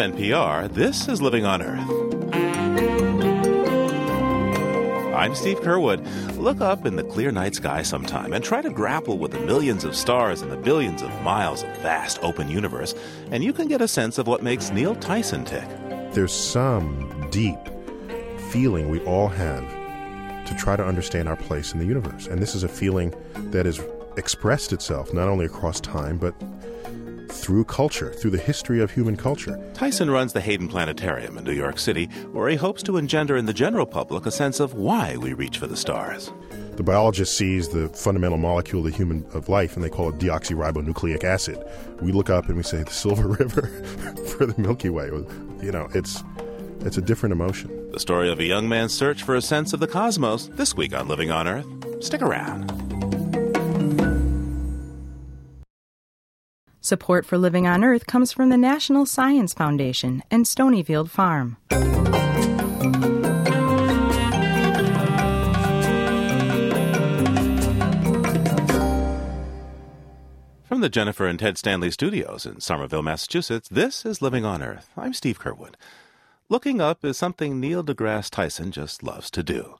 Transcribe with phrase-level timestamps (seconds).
[0.00, 1.86] NPR, this is Living on Earth.
[5.14, 6.38] I'm Steve Curwood.
[6.38, 9.84] Look up in the clear night sky sometime and try to grapple with the millions
[9.84, 12.94] of stars and the billions of miles of vast open universe,
[13.30, 15.68] and you can get a sense of what makes Neil Tyson tick.
[16.12, 17.58] There's some deep
[18.50, 19.68] feeling we all have
[20.46, 22.26] to try to understand our place in the universe.
[22.26, 23.14] And this is a feeling
[23.50, 23.78] that has
[24.16, 26.34] expressed itself not only across time, but
[27.30, 29.58] through culture, through the history of human culture.
[29.74, 33.46] Tyson runs the Hayden Planetarium in New York City, where he hopes to engender in
[33.46, 36.32] the general public a sense of why we reach for the stars.
[36.76, 40.18] The biologist sees the fundamental molecule of, the human, of life, and they call it
[40.18, 41.62] deoxyribonucleic acid.
[42.00, 43.66] We look up and we say the Silver River
[44.38, 45.06] for the Milky Way.
[45.62, 46.24] You know, it's
[46.80, 47.90] it's a different emotion.
[47.92, 50.94] The story of a young man's search for a sense of the cosmos this week
[50.94, 51.66] on Living on Earth.
[52.02, 52.89] Stick around.
[56.82, 61.58] Support for Living on Earth comes from the National Science Foundation and Stonyfield Farm.
[70.64, 74.88] From the Jennifer and Ted Stanley studios in Somerville, Massachusetts, this is Living on Earth.
[74.96, 75.74] I'm Steve Curwood.
[76.48, 79.74] Looking up is something Neil deGrasse Tyson just loves to do.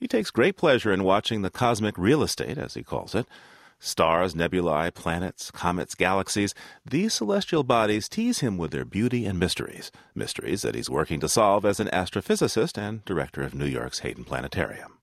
[0.00, 3.26] He takes great pleasure in watching the cosmic real estate, as he calls it,
[3.78, 9.92] Stars, nebulae, planets, comets, galaxies, these celestial bodies tease him with their beauty and mysteries,
[10.14, 14.24] mysteries that he's working to solve as an astrophysicist and director of New York's Hayden
[14.24, 14.98] Planetarium.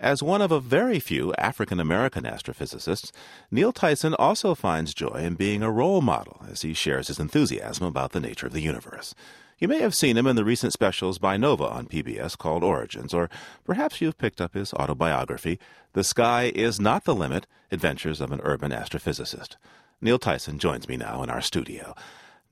[0.00, 3.10] As one of a very few African American astrophysicists,
[3.50, 7.84] Neil Tyson also finds joy in being a role model as he shares his enthusiasm
[7.84, 9.14] about the nature of the universe.
[9.60, 13.12] You may have seen him in the recent specials by Nova on PBS called Origins,
[13.12, 13.28] or
[13.64, 15.58] perhaps you've picked up his autobiography,
[15.94, 19.56] The Sky is Not the Limit Adventures of an Urban Astrophysicist.
[20.00, 21.96] Neil Tyson joins me now in our studio.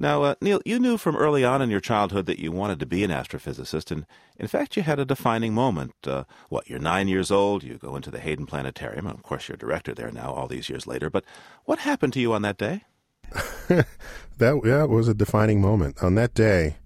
[0.01, 2.87] Now, uh, Neil, you knew from early on in your childhood that you wanted to
[2.87, 4.05] be an astrophysicist, and
[4.37, 5.95] in fact, you had a defining moment.
[6.05, 9.49] Uh, what, you're nine years old, you go into the Hayden Planetarium, and of course,
[9.49, 11.09] you're director there now, all these years later.
[11.09, 11.25] But
[11.67, 12.83] what happened to you on that day?
[13.69, 16.03] that yeah, was a defining moment.
[16.03, 16.79] On that day,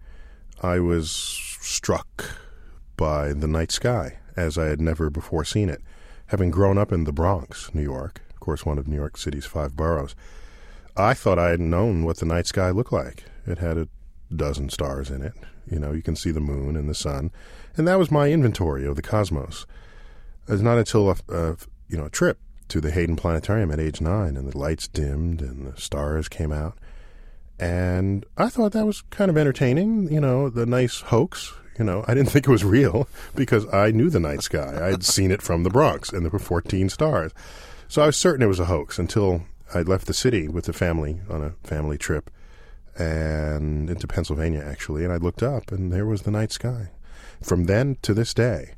[0.62, 2.37] I was struck
[2.97, 5.81] by the night sky as I had never before seen it.
[6.26, 9.47] Having grown up in the Bronx, New York, of course, one of New York City's
[9.47, 10.15] five boroughs,
[10.97, 13.25] I thought I had known what the night sky looked like.
[13.47, 13.88] It had a
[14.34, 15.32] dozen stars in it.
[15.66, 17.31] You know, you can see the moon and the sun.
[17.77, 19.66] And that was my inventory of the cosmos.
[20.47, 21.56] It was not until a, a
[21.88, 22.38] you know, a trip
[22.69, 26.53] to the Hayden Planetarium at age nine and the lights dimmed and the stars came
[26.53, 26.78] out
[27.60, 31.53] and I thought that was kind of entertaining, you know, the nice hoax.
[31.78, 33.06] You know, I didn't think it was real
[33.37, 34.78] because I knew the night sky.
[34.82, 37.32] I had seen it from the Bronx, and there were 14 stars.
[37.87, 39.43] So I was certain it was a hoax until
[39.75, 42.31] I left the city with the family on a family trip
[42.98, 46.91] and into Pennsylvania, actually, and I looked up, and there was the night sky.
[47.42, 48.75] From then to this day,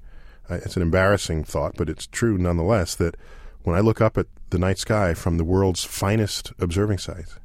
[0.49, 3.17] it's an embarrassing thought, but it's true nonetheless that
[3.63, 7.39] when I look up at the night sky from the world's finest observing sites,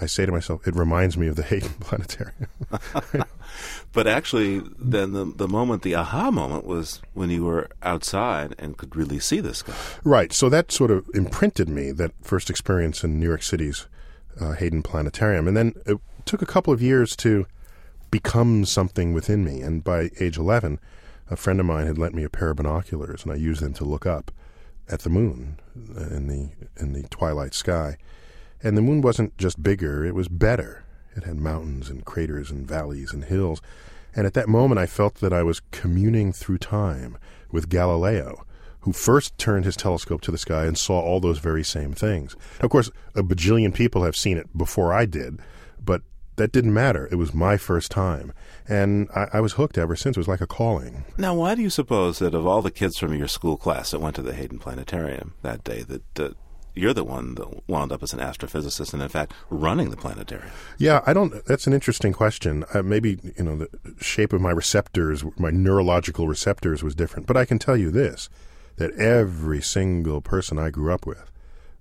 [0.00, 2.48] I say to myself, it reminds me of the Hayden Planetarium.
[3.92, 8.76] but actually, then the the moment, the aha moment, was when you were outside and
[8.76, 9.74] could really see the sky.
[10.04, 10.32] Right.
[10.32, 13.86] So that sort of imprinted me that first experience in New York City's
[14.40, 17.46] uh, Hayden Planetarium, and then it took a couple of years to
[18.10, 19.60] become something within me.
[19.62, 20.78] And by age eleven,
[21.30, 23.74] a friend of mine had lent me a pair of binoculars, and I used them
[23.74, 24.30] to look up
[24.88, 26.50] at the moon in the
[26.82, 27.98] in the twilight sky
[28.62, 30.84] and the moon wasn't just bigger, it was better.
[31.16, 33.60] It had mountains and craters and valleys and hills.
[34.14, 37.18] And at that moment, I felt that I was communing through time
[37.50, 38.44] with Galileo,
[38.80, 42.36] who first turned his telescope to the sky and saw all those very same things.
[42.60, 45.40] Of course, a bajillion people have seen it before I did,
[45.84, 46.02] but
[46.36, 47.08] that didn't matter.
[47.10, 48.32] It was my first time.
[48.66, 50.16] And I, I, was hooked ever since.
[50.16, 51.04] It was like a calling.
[51.16, 54.00] Now, why do you suppose that of all the kids from your school class that
[54.00, 56.30] went to the Hayden Planetarium that day, that uh,
[56.74, 60.50] you're the one that wound up as an astrophysicist and in fact running the planetarium.
[60.78, 61.44] Yeah, I don't.
[61.46, 62.64] That's an interesting question.
[62.72, 63.68] Uh, maybe you know the
[64.00, 67.26] shape of my receptors, my neurological receptors was different.
[67.26, 68.28] But I can tell you this:
[68.76, 71.30] that every single person I grew up with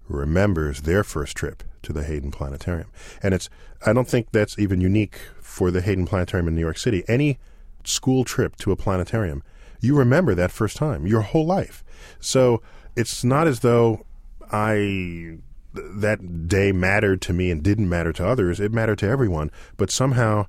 [0.09, 2.91] remembers their first trip to the Hayden Planetarium,
[3.21, 3.49] and it's.
[3.85, 7.03] I don't think that's even unique for the Hayden Planetarium in New York City.
[7.07, 7.37] Any
[7.83, 9.43] school trip to a planetarium,
[9.79, 11.83] you remember that first time your whole life.
[12.19, 12.61] So
[12.95, 14.06] it's not as though
[14.51, 15.37] I
[15.73, 18.59] that day mattered to me and didn't matter to others.
[18.59, 20.47] It mattered to everyone, but somehow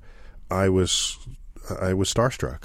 [0.49, 1.17] I was
[1.79, 2.63] I was starstruck.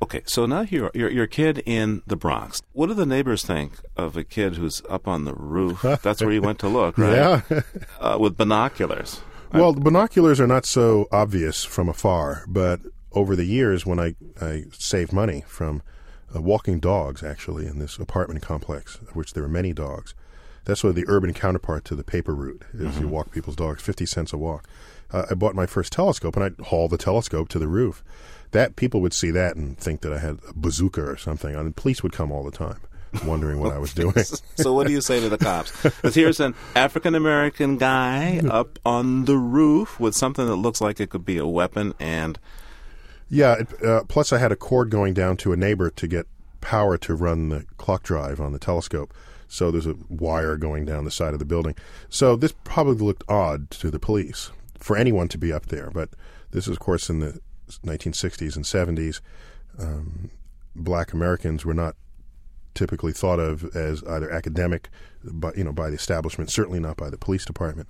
[0.00, 2.62] Okay, so now you're, you're you're a kid in the Bronx.
[2.72, 5.82] What do the neighbors think of a kid who's up on the roof?
[6.02, 7.42] That's where you went to look, right?
[7.50, 7.60] Yeah,
[8.00, 9.20] uh, with binoculars.
[9.52, 12.80] Well, the binoculars are not so obvious from afar, but
[13.12, 15.82] over the years, when I, I saved money from
[16.34, 20.14] uh, walking dogs, actually, in this apartment complex, of which there are many dogs,
[20.68, 23.82] that's sort of the urban counterpart to the paper route, is you walk people's dogs,
[23.82, 24.68] 50 cents a walk.
[25.10, 28.04] Uh, I bought my first telescope, and I'd haul the telescope to the roof.
[28.50, 31.68] That people would see that and think that I had a bazooka or something, and
[31.68, 32.80] the police would come all the time,
[33.24, 34.12] wondering what I was doing.
[34.56, 35.72] so what do you say to the cops?
[35.82, 41.00] Because here's an African American guy up on the roof with something that looks like
[41.00, 42.38] it could be a weapon, and
[43.30, 43.54] Yeah.
[43.60, 46.26] It, uh, plus, I had a cord going down to a neighbor to get
[46.60, 49.14] power to run the clock drive on the telescope.
[49.48, 51.74] So there's a wire going down the side of the building.
[52.08, 55.90] So this probably looked odd to the police for anyone to be up there.
[55.90, 56.10] But
[56.50, 57.40] this is, of course, in the
[57.84, 59.20] 1960s and 70s.
[59.78, 60.30] Um,
[60.76, 61.96] black Americans were not
[62.74, 64.88] typically thought of as either academic,
[65.56, 66.50] you know, by the establishment.
[66.50, 67.88] Certainly not by the police department.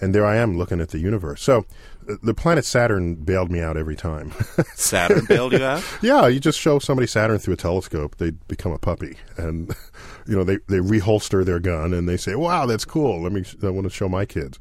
[0.00, 1.42] And there I am looking at the universe.
[1.42, 1.66] So
[2.22, 4.32] the planet Saturn bailed me out every time.
[4.74, 5.84] Saturn bailed you out.
[6.02, 9.74] Yeah, you just show somebody Saturn through a telescope, they become a puppy, and
[10.26, 13.22] you know they they reholster their gun and they say, "Wow, that's cool.
[13.22, 13.44] Let me.
[13.62, 14.58] I want to show my kids."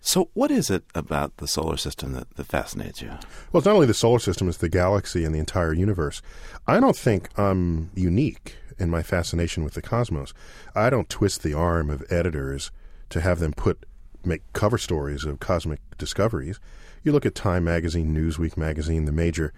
[0.00, 3.08] So what is it about the solar system that, that fascinates you?
[3.52, 6.22] Well, it's not only the solar system; it's the galaxy and the entire universe.
[6.66, 10.32] I don't think I'm unique in my fascination with the cosmos.
[10.74, 12.70] I don't twist the arm of editors
[13.10, 13.84] to have them put
[14.28, 16.60] make cover stories of cosmic discoveries.
[17.02, 19.52] You look at Time magazine, Newsweek magazine, the major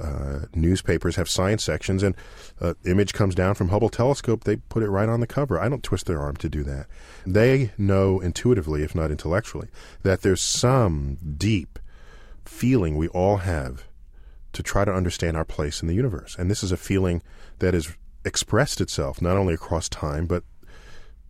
[0.00, 2.14] uh, newspapers have science sections, and
[2.60, 4.44] uh, image comes down from Hubble telescope.
[4.44, 5.58] They put it right on the cover.
[5.58, 6.86] I don't twist their arm to do that.
[7.26, 9.68] They know intuitively, if not intellectually,
[10.02, 11.78] that there's some deep
[12.44, 13.84] feeling we all have
[14.52, 17.22] to try to understand our place in the universe, and this is a feeling
[17.58, 17.94] that has
[18.24, 20.42] expressed itself not only across time but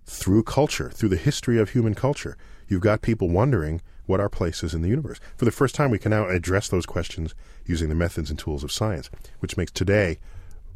[0.05, 2.37] through culture, through the history of human culture.
[2.69, 5.21] You've got people wondering what our place is in the universe.
[5.37, 7.35] For the first time, we can now address those questions
[7.67, 9.11] using the methods and tools of science,
[9.41, 10.19] which makes today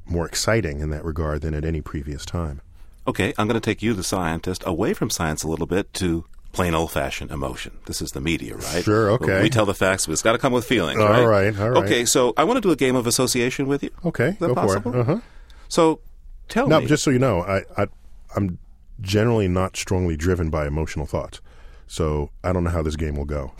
[0.04, 2.60] more exciting in that regard than at any previous time.
[3.06, 6.24] Okay, I'm going to take you, the scientist, away from science a little bit to
[6.52, 7.78] plain old fashioned emotion.
[7.86, 8.84] This is the media, right?
[8.84, 9.42] Sure, okay.
[9.42, 11.24] We tell the facts, but it's got to come with feelings, All right?
[11.24, 11.84] right, all right.
[11.84, 13.90] Okay, so I want to do a game of association with you.
[14.04, 14.92] Okay, Is that go possible?
[14.92, 15.00] for it.
[15.00, 15.18] Uh-huh.
[15.68, 16.00] So
[16.48, 16.86] tell Now, me.
[16.86, 17.86] just so you know, I, I,
[18.36, 18.58] I'm
[19.00, 21.40] generally not strongly driven by emotional thoughts.
[21.92, 23.52] So I don't know how this game will go.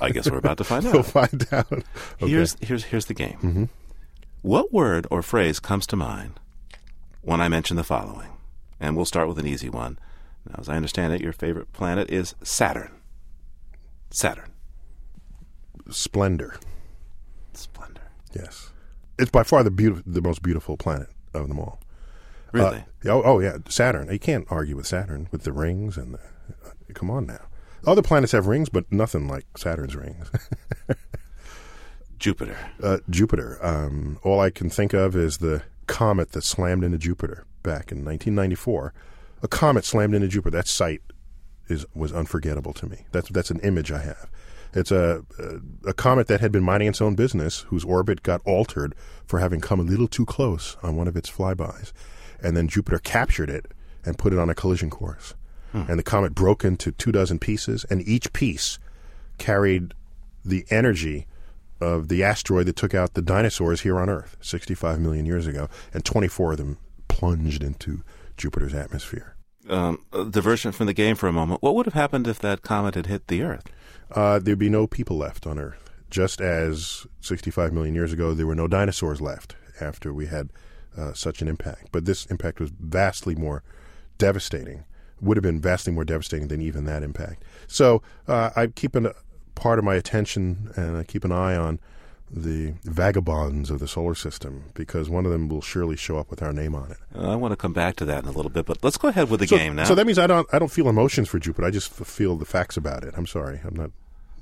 [0.00, 1.72] I guess we're about to find we'll find out.
[1.72, 1.84] Okay.
[2.18, 3.68] Here's here's here's the game.
[4.40, 6.40] What word or phrase comes to mind
[7.20, 8.30] when I mention the following?
[8.80, 10.00] And we'll start with an easy one.
[10.44, 12.90] Now, as I understand it, your favorite planet is Saturn.
[14.10, 14.50] Saturn.
[15.88, 16.56] Splendor.
[17.52, 18.10] Splendor.
[18.34, 18.72] Yes,
[19.20, 21.78] it's by far the beautiful, the most beautiful planet of them all.
[22.50, 22.78] Really?
[23.06, 24.10] Uh, oh, oh, yeah, Saturn.
[24.10, 26.18] You can't argue with Saturn with the rings and the.
[26.18, 27.38] uh, come on now.
[27.86, 30.30] Other planets have rings, but nothing like Saturn's rings.
[32.18, 32.56] Jupiter.
[32.82, 33.58] uh, Jupiter.
[33.64, 38.04] Um, all I can think of is the comet that slammed into Jupiter back in
[38.04, 38.94] 1994.
[39.42, 40.56] A comet slammed into Jupiter.
[40.56, 41.02] That sight
[41.68, 43.06] is was unforgettable to me.
[43.10, 44.30] That's that's an image I have.
[44.74, 48.40] It's a, a a comet that had been minding its own business, whose orbit got
[48.44, 48.94] altered
[49.26, 51.92] for having come a little too close on one of its flybys,
[52.40, 53.66] and then Jupiter captured it
[54.04, 55.34] and put it on a collision course.
[55.72, 58.78] And the comet broke into two dozen pieces, and each piece
[59.38, 59.94] carried
[60.44, 61.26] the energy
[61.80, 65.68] of the asteroid that took out the dinosaurs here on Earth 65 million years ago,
[65.92, 68.02] and 24 of them plunged into
[68.36, 69.36] Jupiter's atmosphere.
[69.68, 71.62] Um, diversion from the game for a moment.
[71.62, 73.64] What would have happened if that comet had hit the Earth?
[74.10, 75.90] Uh, there'd be no people left on Earth.
[76.10, 80.50] Just as 65 million years ago, there were no dinosaurs left after we had
[80.96, 81.88] uh, such an impact.
[81.92, 83.62] But this impact was vastly more
[84.18, 84.84] devastating,
[85.22, 87.42] would have been vastly more devastating than even that impact.
[87.68, 89.08] So uh, I keep an,
[89.54, 91.78] part of my attention and I keep an eye on
[92.34, 96.42] the vagabonds of the solar system because one of them will surely show up with
[96.42, 96.96] our name on it.
[97.14, 99.08] Uh, I want to come back to that in a little bit, but let's go
[99.08, 99.84] ahead with the So, game now.
[99.84, 101.66] so that means I don't I don't feel emotions for Jupiter.
[101.66, 103.12] I just feel the facts about it.
[103.16, 103.60] I'm sorry.
[103.64, 103.90] I'm not.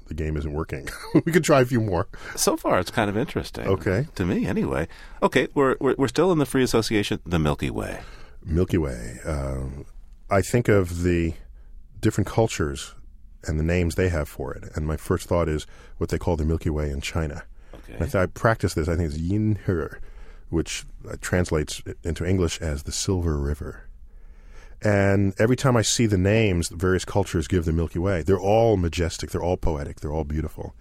[0.06, 0.88] The game isn't working.
[1.24, 2.08] we could try a few more.
[2.36, 3.66] So far, it's kind of interesting.
[3.66, 4.06] Okay.
[4.16, 4.88] To me, anyway.
[5.22, 8.00] Okay, we're, we're, we're still in the free association, the Milky Way.
[8.44, 9.18] Milky Way.
[9.24, 9.84] Um,
[10.30, 11.34] I think of the
[12.00, 12.94] different cultures
[13.44, 15.66] and the names they have for it, and my first thought is
[15.98, 17.44] what they call the Milky Way in China.
[17.74, 17.94] Okay.
[17.94, 18.88] And I, th- I practice this.
[18.88, 19.96] I think it's Yin He,
[20.50, 23.88] which uh, translates into English as the Silver River.
[24.82, 28.40] And every time I see the names the various cultures give the Milky Way, they're
[28.40, 30.74] all majestic, they're all poetic, they're all beautiful.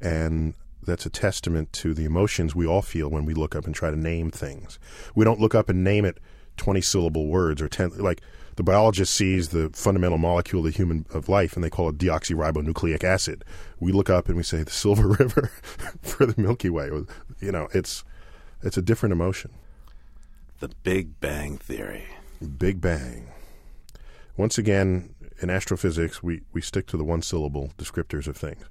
[0.00, 3.74] And that's a testament to the emotions we all feel when we look up and
[3.74, 4.78] try to name things.
[5.14, 6.18] We don't look up and name it
[6.56, 8.20] 20 syllable words or 10 like
[8.58, 11.96] the biologist sees the fundamental molecule of the human of life and they call it
[11.96, 13.44] deoxyribonucleic acid.
[13.78, 15.52] We look up and we say the silver river
[16.02, 16.90] for the milky way.
[17.38, 18.02] You know it's
[18.60, 19.52] it's a different emotion.
[20.58, 22.06] The big bang theory.
[22.58, 23.28] Big bang.
[24.36, 28.64] Once again in astrophysics we we stick to the one syllable descriptors of things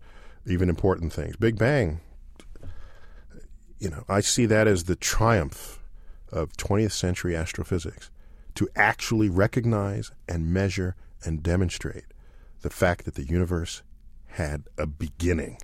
[0.46, 1.38] even important things.
[1.38, 2.02] Big bang
[3.80, 5.80] you know i see that as the triumph
[6.32, 8.10] of 20th century astrophysics
[8.58, 12.06] to actually recognize and measure and demonstrate
[12.62, 13.84] the fact that the universe
[14.26, 15.60] had a beginning.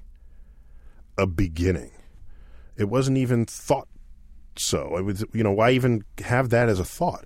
[1.18, 1.90] A beginning.
[2.78, 3.88] It wasn't even thought
[4.56, 4.96] so.
[4.98, 7.26] It was, you know, why even have that as a thought?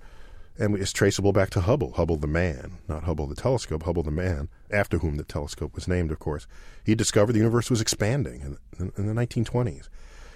[0.58, 4.10] And it's traceable back to Hubble, Hubble the man, not Hubble the telescope, Hubble the
[4.10, 6.48] man, after whom the telescope was named, of course.
[6.86, 9.90] He discovered the universe was expanding in, in the 1920s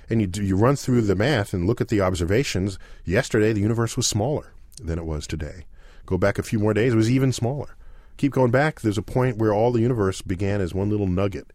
[0.10, 2.78] and you you run through the math and look at the observations.
[3.06, 5.66] Yesterday, the universe was smaller than it was today.
[6.06, 7.75] Go back a few more days, it was even smaller.
[8.18, 8.82] Keep going back.
[8.82, 11.51] There's a point where all the universe began as one little nugget,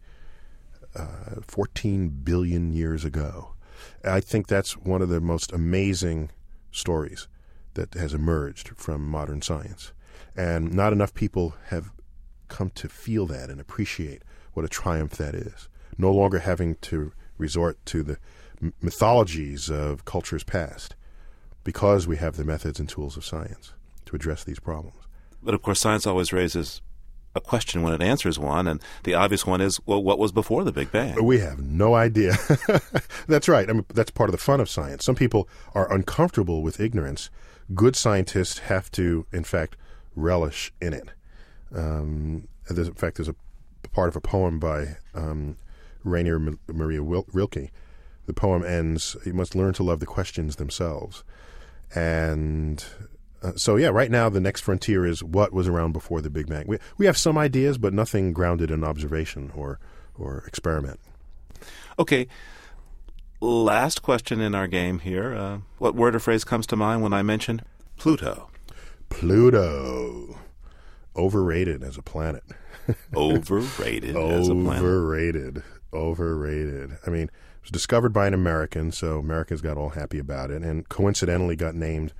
[0.95, 3.53] uh, 14 billion years ago.
[4.03, 6.31] I think that's one of the most amazing
[6.71, 7.27] stories
[7.75, 9.93] that has emerged from modern science.
[10.35, 11.91] And not enough people have
[12.47, 15.69] come to feel that and appreciate what a triumph that is.
[15.97, 18.17] No longer having to resort to the
[18.81, 20.95] mythologies of cultures past
[21.67, 23.73] because we have the methods and tools of science
[24.05, 25.01] to address these problems.
[25.43, 26.81] But of course, science always raises
[27.35, 30.63] a question when it answers one, and the obvious one is, well, what was before
[30.63, 31.21] the Big Bang?
[31.21, 32.37] We have no idea.
[33.27, 33.69] that's right.
[33.69, 35.03] I mean, that's part of the fun of science.
[35.03, 37.29] Some people are uncomfortable with ignorance.
[37.75, 39.75] Good scientists have to, in fact,
[40.15, 41.09] relish in it.
[41.75, 43.35] Um, in fact, there's a
[43.91, 45.57] part of a poem by um,
[46.05, 47.71] Rainer Maria Rilke
[48.27, 51.23] the poem ends, you must learn to love the questions themselves.
[51.95, 52.83] And
[53.41, 56.47] uh, so, yeah, right now the next frontier is what was around before the Big
[56.47, 56.65] Bang.
[56.67, 59.79] We, we have some ideas, but nothing grounded in observation or,
[60.17, 60.99] or experiment.
[61.99, 62.27] Okay.
[63.39, 65.33] Last question in our game here.
[65.35, 67.61] Uh, what word or phrase comes to mind when I mention
[67.97, 68.49] Pluto?
[69.09, 70.39] Pluto.
[71.15, 72.43] Overrated as a planet.
[73.15, 74.83] Overrated as a planet.
[74.83, 75.63] Overrated.
[75.93, 76.97] Overrated.
[77.05, 77.29] I mean,
[77.67, 81.75] was discovered by an American, so Americans got all happy about it, and coincidentally got
[81.75, 82.13] named,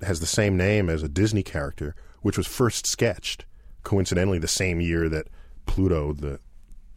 [0.00, 3.44] has the same name as a Disney character, which was first sketched,
[3.82, 5.28] coincidentally, the same year that
[5.66, 6.40] Pluto, the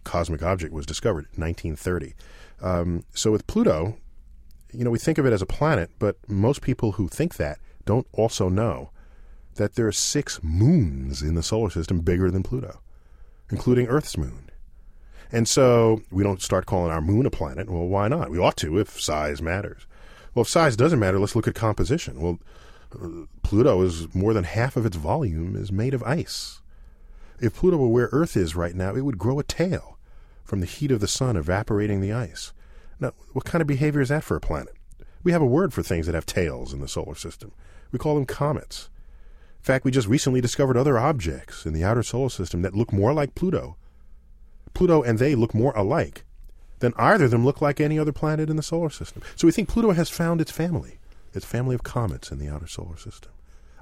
[0.05, 2.13] cosmic object, was discovered, 1930.
[2.61, 3.97] Um, so with Pluto,
[4.71, 7.59] you know, we think of it as a planet, but most people who think that
[7.85, 8.91] don't also know
[9.55, 12.79] that there are six moons in the solar system bigger than Pluto,
[13.51, 14.48] including Earth's moon.
[15.31, 17.69] And so we don't start calling our moon a planet.
[17.69, 18.31] Well, why not?
[18.31, 19.85] We ought to if size matters.
[20.33, 22.19] Well, if size doesn't matter, let's look at composition.
[22.19, 22.39] Well,
[23.43, 26.61] Pluto is more than half of its volume is made of ice.
[27.39, 29.97] If Pluto were where Earth is right now, it would grow a tail
[30.43, 32.51] from the heat of the sun evaporating the ice.
[32.99, 34.75] Now, what kind of behavior is that for a planet?
[35.23, 37.51] We have a word for things that have tails in the solar system.
[37.91, 38.89] We call them comets.
[39.59, 42.91] In fact, we just recently discovered other objects in the outer solar system that look
[42.91, 43.75] more like Pluto
[44.79, 46.23] Pluto and they look more alike
[46.79, 49.21] than either of them look like any other planet in the solar system.
[49.35, 50.99] So we think Pluto has found its family,
[51.33, 53.29] its family of comets in the outer solar system.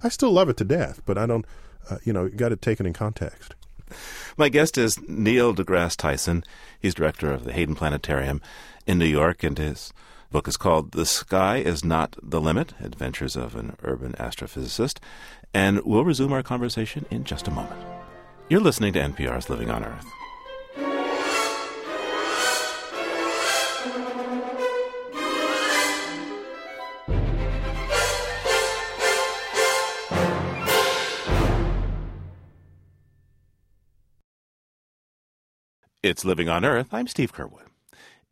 [0.02, 1.46] I still love it to death, but I don't,
[1.88, 3.54] uh, you know, you got to take it in context.
[4.38, 6.44] My guest is Neil deGrasse Tyson.
[6.80, 8.42] He's director of the Hayden Planetarium
[8.88, 9.94] in New York, and his
[10.32, 14.98] book is called The Sky is Not the Limit Adventures of an Urban Astrophysicist.
[15.54, 17.86] And we'll resume our conversation in just a moment.
[18.50, 20.08] You're listening to NPR's Living on Earth.
[36.08, 36.94] It's Living on Earth.
[36.94, 37.68] I'm Steve Curwood.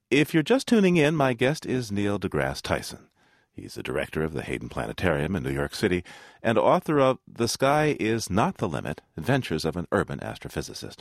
[0.09, 3.09] If you're just tuning in, my guest is Neil deGrasse Tyson.
[3.51, 6.01] He's the director of the Hayden Planetarium in New York City
[6.41, 10.99] and author of The Sky is Not the Limit Adventures of an Urban Astrophysicist.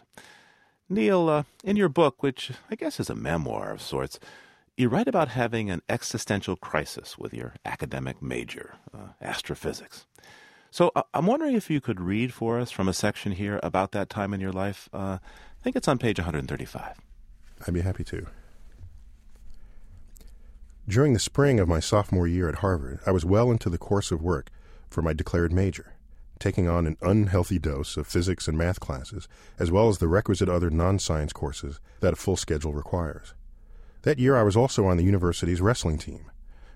[0.88, 4.18] Neil, uh, in your book, which I guess is a memoir of sorts,
[4.76, 10.06] you write about having an existential crisis with your academic major, uh, astrophysics.
[10.72, 13.92] So uh, I'm wondering if you could read for us from a section here about
[13.92, 14.88] that time in your life.
[15.64, 17.00] I think it's on page 135.
[17.66, 18.26] I'd be happy to.
[20.86, 24.12] During the spring of my sophomore year at Harvard, I was well into the course
[24.12, 24.50] of work
[24.90, 25.94] for my declared major,
[26.38, 29.26] taking on an unhealthy dose of physics and math classes,
[29.58, 33.32] as well as the requisite other non science courses that a full schedule requires.
[34.02, 36.30] That year, I was also on the university's wrestling team,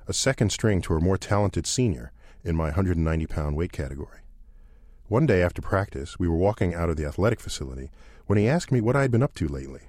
[0.07, 2.11] a second string to a more talented senior,
[2.43, 4.21] in my 190 pound weight category.
[5.09, 7.91] One day after practice, we were walking out of the athletic facility
[8.29, 9.81] when he asked me what I had been up to lately.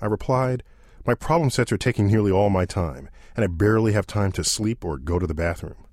[0.00, 0.62] I replied,
[1.04, 4.44] My problem sets are taking nearly all my time, and I barely have time to
[4.44, 5.84] sleep or go to the bathroom.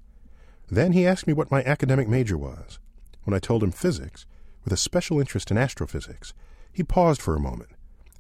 [0.70, 2.78] Then he asked me what my academic major was.
[3.24, 4.28] When I told him physics,
[4.64, 6.36] with a special interest in astrophysics,
[6.72, 7.72] he paused for a moment,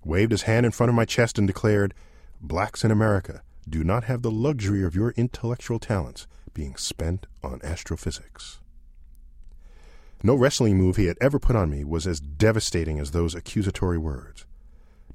[0.03, 1.93] waved his hand in front of my chest, and declared,
[2.41, 7.59] Blacks in America do not have the luxury of your intellectual talents being spent on
[7.63, 8.58] astrophysics.
[10.21, 13.97] No wrestling move he had ever put on me was as devastating as those accusatory
[13.97, 14.45] words.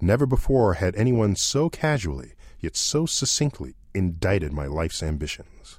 [0.01, 5.79] Never before had anyone so casually, yet so succinctly, indicted my life's ambitions.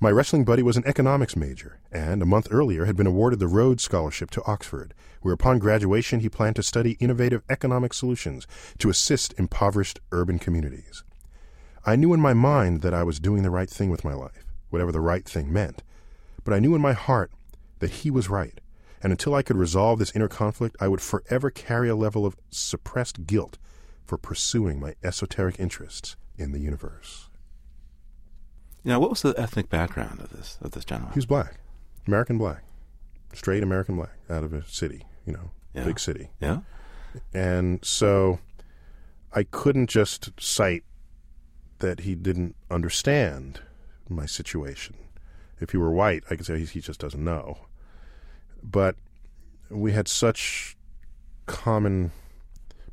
[0.00, 3.48] My wrestling buddy was an economics major, and a month earlier had been awarded the
[3.48, 8.46] Rhodes Scholarship to Oxford, where upon graduation he planned to study innovative economic solutions
[8.78, 11.02] to assist impoverished urban communities.
[11.84, 14.46] I knew in my mind that I was doing the right thing with my life,
[14.70, 15.82] whatever the right thing meant,
[16.44, 17.32] but I knew in my heart
[17.80, 18.60] that he was right,
[19.02, 22.36] and until I could resolve this inner conflict, I would forever carry a level of
[22.50, 23.58] suppressed guilt
[24.06, 27.28] for pursuing my esoteric interests in the universe.
[28.84, 31.12] Now, what was the ethnic background of this of this gentleman?
[31.12, 31.60] He was black,
[32.06, 32.62] American black,
[33.34, 35.84] straight American black, out of a city, you know, Yeah.
[35.84, 36.60] big city, Yeah.
[37.34, 38.40] and so
[39.32, 40.84] I couldn't just cite
[41.78, 43.60] that he didn't understand
[44.08, 44.96] my situation.
[45.60, 47.58] If he were white, I could say he, he just doesn't know.
[48.62, 48.96] But
[49.68, 50.76] we had such
[51.46, 52.12] common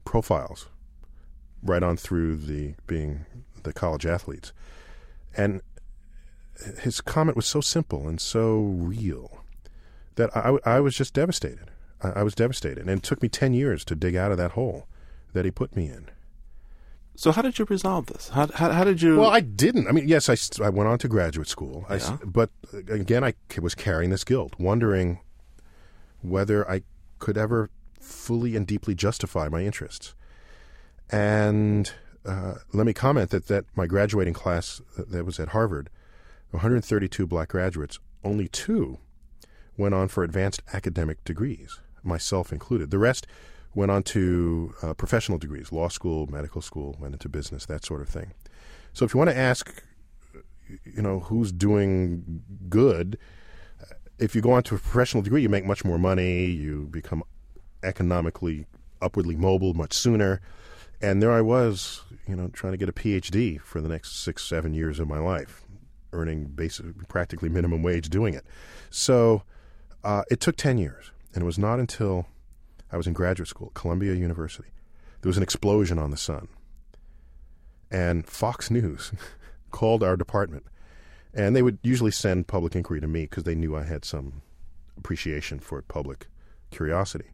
[0.06, 0.68] profiles
[1.64, 3.26] right on through the being
[3.64, 4.54] the college athletes.
[5.36, 5.62] And
[6.80, 9.44] his comment was so simple and so real
[10.16, 11.70] that I, I was just devastated.
[12.02, 12.80] I, I was devastated.
[12.88, 14.88] And it took me 10 years to dig out of that hole
[15.34, 16.10] that he put me in.
[17.16, 18.30] So, how did you resolve this?
[18.30, 19.18] How how, how did you?
[19.18, 19.88] Well, I didn't.
[19.88, 21.84] I mean, yes, I, I went on to graduate school.
[21.90, 22.18] I Yeah.
[22.24, 25.20] but uh, again, I was carrying this guilt, wondering
[26.22, 26.82] whether I
[27.20, 27.70] could ever
[28.00, 30.14] fully and deeply justify my interests.
[31.10, 31.92] And
[32.26, 35.90] uh, let me comment that, that my graduating class that was at Harvard,
[36.52, 39.00] 132 black graduates, only two
[39.78, 42.92] went on for advanced academic degrees, myself included.
[42.92, 43.28] The rest
[43.76, 48.02] went on to uh, professional degrees, law school, medical school, went into business, that sort
[48.02, 48.34] of thing.
[48.94, 49.84] So if you want to ask,
[50.84, 53.18] you know, who's doing good,
[54.20, 57.24] if you go on to a professional degree, you make much more money, you become
[57.84, 58.66] economically
[59.02, 60.42] upwardly mobile much sooner.
[61.02, 64.44] And there I was, you know, trying to get a PhD for the next six,
[64.44, 65.64] seven years of my life,
[66.12, 68.46] earning basic, practically minimum wage doing it.
[68.90, 69.44] So
[70.04, 71.12] uh, it took 10 years.
[71.34, 72.26] And it was not until
[72.92, 74.70] I was in graduate school at Columbia University.
[75.22, 76.48] There was an explosion on the sun.
[77.92, 79.12] And Fox News
[79.72, 80.66] called our department.
[81.38, 84.42] And they would usually send public inquiry to me because they knew I had some
[84.98, 86.28] appreciation for public
[86.72, 87.28] curiosity.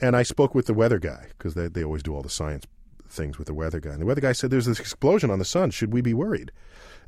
[0.00, 2.64] And I spoke with the weather guy because they, they always do all the science
[3.10, 3.90] things with the weather guy.
[3.90, 5.70] And the weather guy said, There's this explosion on the sun.
[5.70, 6.52] Should we be worried?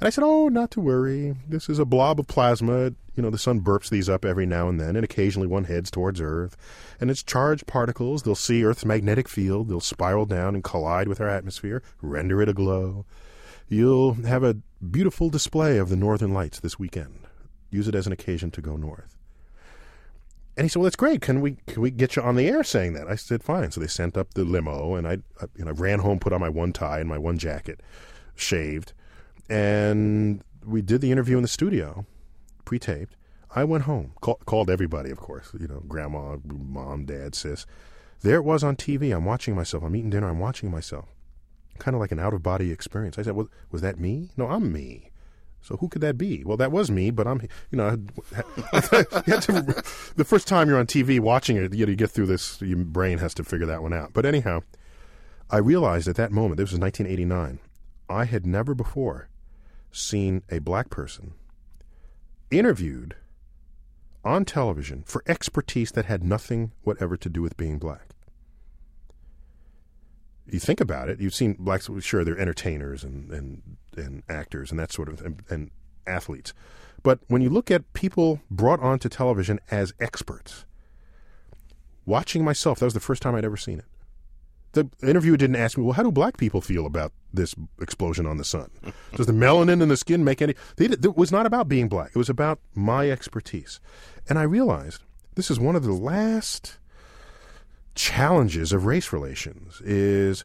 [0.01, 1.37] And I said, Oh, not to worry.
[1.49, 2.93] This is a blob of plasma.
[3.15, 5.91] You know, the sun burps these up every now and then, and occasionally one heads
[5.91, 6.57] towards Earth.
[7.01, 8.23] And it's charged particles.
[8.23, 9.69] They'll see Earth's magnetic field.
[9.69, 13.05] They'll spiral down and collide with our atmosphere, render it aglow.
[13.69, 14.57] You'll have a
[14.89, 17.21] beautiful display of the northern lights this weekend.
[17.71, 19.17] Use it as an occasion to go north.
[20.57, 21.23] And he said, "Well, that's great.
[21.23, 23.81] Can we can we get you on the air saying that?" I said, "Fine." So
[23.81, 26.49] they sent up the limo, and I, I you know ran home, put on my
[26.49, 27.81] one tie and my one jacket,
[28.35, 28.93] shaved,
[29.49, 32.05] and we did the interview in the studio,
[32.65, 33.17] pre-taped.
[33.55, 37.67] I went home, call, called everybody, of course, you know, grandma, mom, dad, sis.
[38.23, 39.17] There it was on TV.
[39.17, 39.83] I'm watching myself.
[39.83, 40.29] I'm eating dinner.
[40.29, 41.07] I'm watching myself,
[41.81, 43.19] kind of like an out-of-body experience.
[43.19, 44.31] I said, "Was was that me?
[44.37, 45.11] No, I'm me."
[45.63, 46.43] So who could that be?
[46.45, 47.91] Well, that was me, but I'm, you know,
[48.73, 49.85] to,
[50.17, 52.79] the first time you're on TV watching it, you, know, you get through this, your
[52.79, 54.13] brain has to figure that one out.
[54.15, 54.61] But anyhow,
[55.51, 57.59] I realized at that moment, this was 1989,
[58.09, 59.29] I had never before
[59.93, 61.35] seen a black person
[62.51, 63.17] interviewed
[64.25, 68.09] on television for expertise that had nothing whatever to do with being black.
[70.53, 73.63] You think about it, you've seen blacks, sure, they're entertainers and, and,
[73.97, 75.71] and actors and that sort of, and, and
[76.07, 76.53] athletes.
[77.03, 80.65] But when you look at people brought onto television as experts,
[82.05, 83.85] watching myself, that was the first time I'd ever seen it.
[84.73, 88.37] The interviewer didn't ask me, well, how do black people feel about this explosion on
[88.37, 88.71] the sun?
[89.17, 90.55] Does the melanin in the skin make any?
[90.77, 92.11] They, it was not about being black.
[92.11, 93.81] It was about my expertise.
[94.29, 95.03] And I realized
[95.35, 96.79] this is one of the last
[97.95, 100.45] challenges of race relations is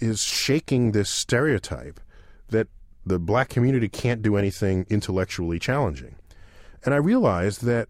[0.00, 2.00] is shaking this stereotype
[2.48, 2.68] that
[3.06, 6.16] the black community can't do anything intellectually challenging.
[6.84, 7.88] And I realized that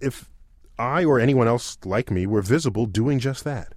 [0.00, 0.30] if
[0.78, 3.74] I or anyone else like me were visible doing just that,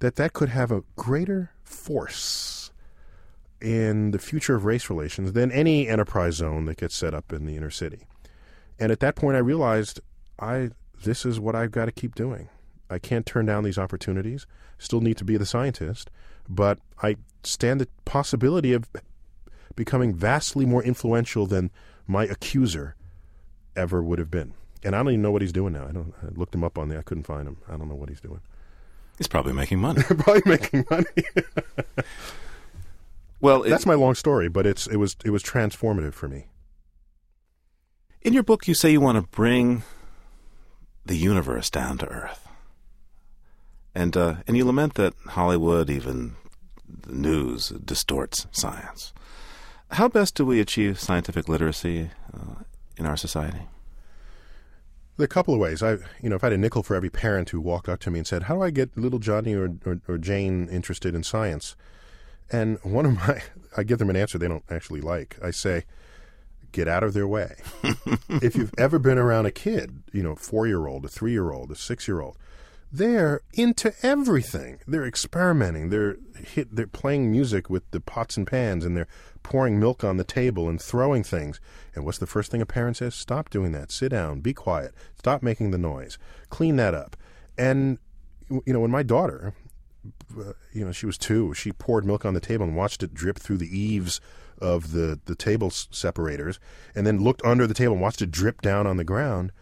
[0.00, 2.72] that that could have a greater force
[3.60, 7.46] in the future of race relations than any enterprise zone that gets set up in
[7.46, 8.06] the inner city.
[8.78, 10.00] And at that point, I realized
[10.38, 10.70] I
[11.02, 12.48] this is what I've got to keep doing.
[12.88, 14.46] I can't turn down these opportunities.
[14.78, 16.10] Still need to be the scientist,
[16.48, 18.88] but I stand the possibility of
[19.76, 21.70] becoming vastly more influential than
[22.06, 22.96] my accuser
[23.76, 24.54] ever would have been.
[24.82, 25.86] And I don't even know what he's doing now.
[25.86, 26.14] I don't.
[26.22, 26.98] I looked him up on there.
[26.98, 27.58] I couldn't find him.
[27.68, 28.40] I don't know what he's doing.
[29.18, 30.02] He's probably making money.
[30.08, 31.04] probably making money.
[33.40, 36.46] well, it, that's my long story, but it's it was it was transformative for me.
[38.22, 39.82] In your book, you say you want to bring
[41.04, 42.48] the universe down to earth,
[43.94, 46.36] and uh, and you lament that Hollywood, even
[46.88, 49.12] the news, distorts science.
[49.92, 52.62] How best do we achieve scientific literacy uh,
[52.96, 53.62] in our society?
[55.16, 55.82] There are a couple of ways.
[55.82, 58.10] I, you know, if I had a nickel for every parent who walked up to
[58.10, 61.22] me and said, "How do I get little Johnny or, or, or Jane interested in
[61.22, 61.76] science?"
[62.52, 63.42] and one of my,
[63.76, 65.36] I give them an answer they don't actually like.
[65.42, 65.84] I say,
[66.72, 67.56] "Get out of their way."
[68.28, 71.50] if you've ever been around a kid, you know, four year old, a three year
[71.50, 72.36] old, a six year old,
[72.92, 74.80] they're into everything.
[74.86, 75.90] They're experimenting.
[75.90, 76.74] They're hit.
[76.74, 79.08] They're playing music with the pots and pans, and they're
[79.42, 81.60] pouring milk on the table and throwing things.
[81.94, 83.14] And what's the first thing a parent says?
[83.14, 83.92] Stop doing that.
[83.92, 84.40] Sit down.
[84.40, 84.92] Be quiet.
[85.16, 86.18] Stop making the noise.
[86.48, 87.16] Clean that up.
[87.56, 87.98] And
[88.50, 89.54] you know, when my daughter,
[90.38, 93.14] uh, you know, she was two, she poured milk on the table and watched it
[93.14, 94.20] drip through the eaves
[94.60, 96.58] of the the table separators,
[96.94, 99.52] and then looked under the table and watched it drip down on the ground.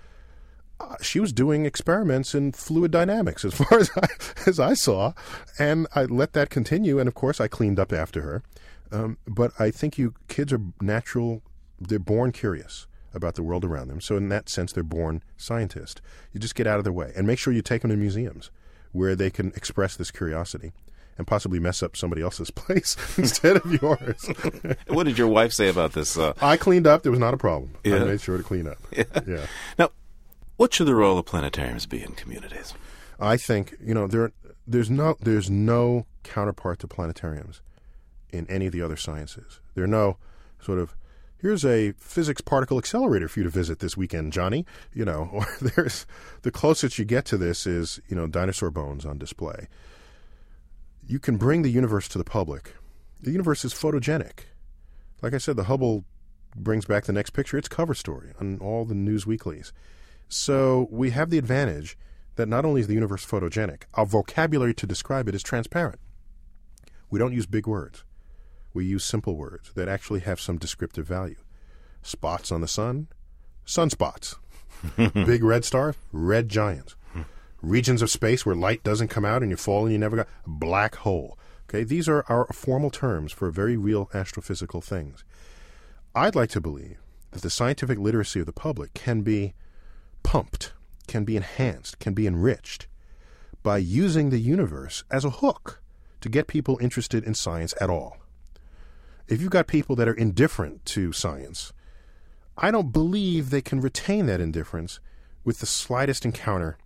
[0.80, 4.06] Uh, she was doing experiments in fluid dynamics as far as I,
[4.46, 5.12] as I saw,
[5.58, 6.98] and I let that continue.
[6.98, 8.42] And of course, I cleaned up after her.
[8.90, 11.42] Um, but I think you kids are natural;
[11.80, 14.00] they're born curious about the world around them.
[14.00, 16.00] So in that sense, they're born scientists.
[16.32, 18.50] You just get out of their way and make sure you take them to museums
[18.92, 20.72] where they can express this curiosity
[21.18, 24.31] and possibly mess up somebody else's place instead of yours.
[24.87, 26.16] what did your wife say about this?
[26.16, 26.33] Uh...
[26.40, 27.02] I cleaned up.
[27.02, 27.74] There was not a problem.
[27.85, 27.96] Yeah.
[27.96, 28.78] I made sure to clean up.
[28.96, 29.04] Yeah.
[29.26, 29.46] yeah.
[29.78, 29.90] Now,
[30.57, 32.74] what should the role of planetariums be in communities?
[33.20, 34.33] I think you know there
[34.66, 37.61] there's no there's no counterpart to planetariums
[38.31, 39.61] in any of the other sciences.
[39.74, 40.16] There are no
[40.61, 40.94] sort of
[41.38, 44.66] here's a physics particle accelerator for you to visit this weekend, Johnny.
[44.92, 46.07] You know, or there's
[46.42, 49.68] the closest you get to this is you know dinosaur bones on display.
[51.09, 52.75] You can bring the universe to the public.
[53.21, 54.44] The universe is photogenic.
[55.21, 56.05] Like I said, the Hubble
[56.55, 57.59] brings back the next picture.
[57.59, 59.73] It's cover story on all the news weeklies.
[60.29, 61.99] So we have the advantage
[62.37, 65.99] that not only is the universe photogenic, our vocabulary to describe it is transparent.
[67.11, 68.05] We don't use big words
[68.79, 71.37] we use simple words that actually have some descriptive value.
[72.03, 73.09] Spots on the sun,
[73.66, 74.37] sunspots.
[74.97, 76.94] Big red stars, red giants.
[77.61, 80.29] Regions of space where light doesn't come out and you fall and you never got
[80.47, 81.38] black hole.
[81.68, 85.25] Okay, these are our formal terms for very real astrophysical things.
[86.14, 86.99] I'd like to believe
[87.33, 89.55] that the scientific literacy of the public can be
[90.23, 90.73] pumped,
[91.07, 92.87] can be enhanced, can be enriched
[93.62, 95.83] by using the universe as a hook
[96.21, 98.16] to get people interested in science at all
[99.29, 101.73] if you've got people that are indifferent to science,
[102.57, 105.01] I don't believe they can retain that indifference
[105.44, 106.79] with the slightest encounter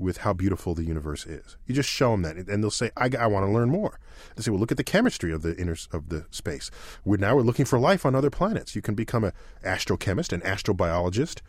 [0.00, 1.56] with how beautiful the universe is.
[1.66, 4.00] You just show them that, and they'll say, "I, I want to learn more."
[4.34, 6.70] They say, "Well, look at the chemistry of the inner of the space.
[7.04, 8.74] We're now we're looking for life on other planets.
[8.74, 9.32] You can become an
[9.64, 11.40] astrochemist, an astrobiologist,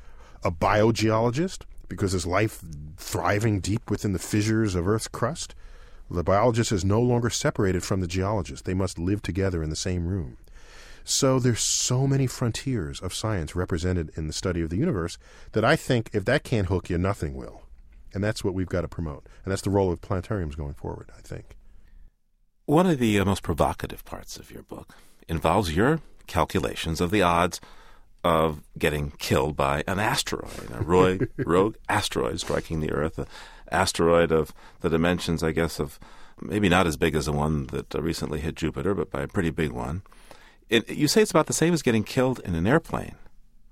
[0.44, 2.62] a biogeologist, because there's life
[2.98, 5.56] thriving deep within the fissures of Earth's crust.
[6.10, 8.66] The biologist is no longer separated from the geologist.
[8.66, 10.38] They must live together in the same room.
[11.04, 15.18] So there's so many frontiers of science represented in the study of the universe
[15.54, 17.64] that I think if that can't hook you, nothing will.
[18.14, 19.28] And that's what we've got to promote.
[19.44, 21.56] And that's the role of planetariums going forward, I think.
[22.66, 24.96] One of the uh, most provocative parts of your book
[25.28, 27.60] involves your calculations of the odds
[28.24, 33.26] of getting killed by an asteroid, a rogue, rogue asteroid striking the Earth, an
[33.72, 36.00] asteroid of the dimensions, I guess, of
[36.40, 39.28] maybe not as big as the one that uh, recently hit Jupiter, but by a
[39.28, 40.04] pretty big one.
[40.70, 43.16] It, you say it's about the same as getting killed in an airplane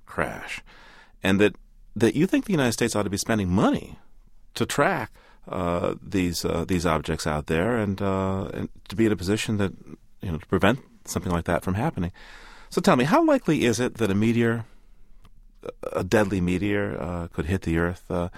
[0.06, 0.62] crash,
[1.24, 1.56] and that
[1.96, 3.98] that you think the United States ought to be spending money
[4.54, 5.12] to track
[5.48, 9.58] uh, these uh, these objects out there and uh, and to be in a position
[9.58, 9.74] that
[10.22, 12.12] you know to prevent something like that from happening.
[12.70, 14.66] So tell me, how likely is it that a meteor,
[15.94, 18.04] a deadly meteor, uh, could hit the Earth?
[18.10, 18.30] Uh,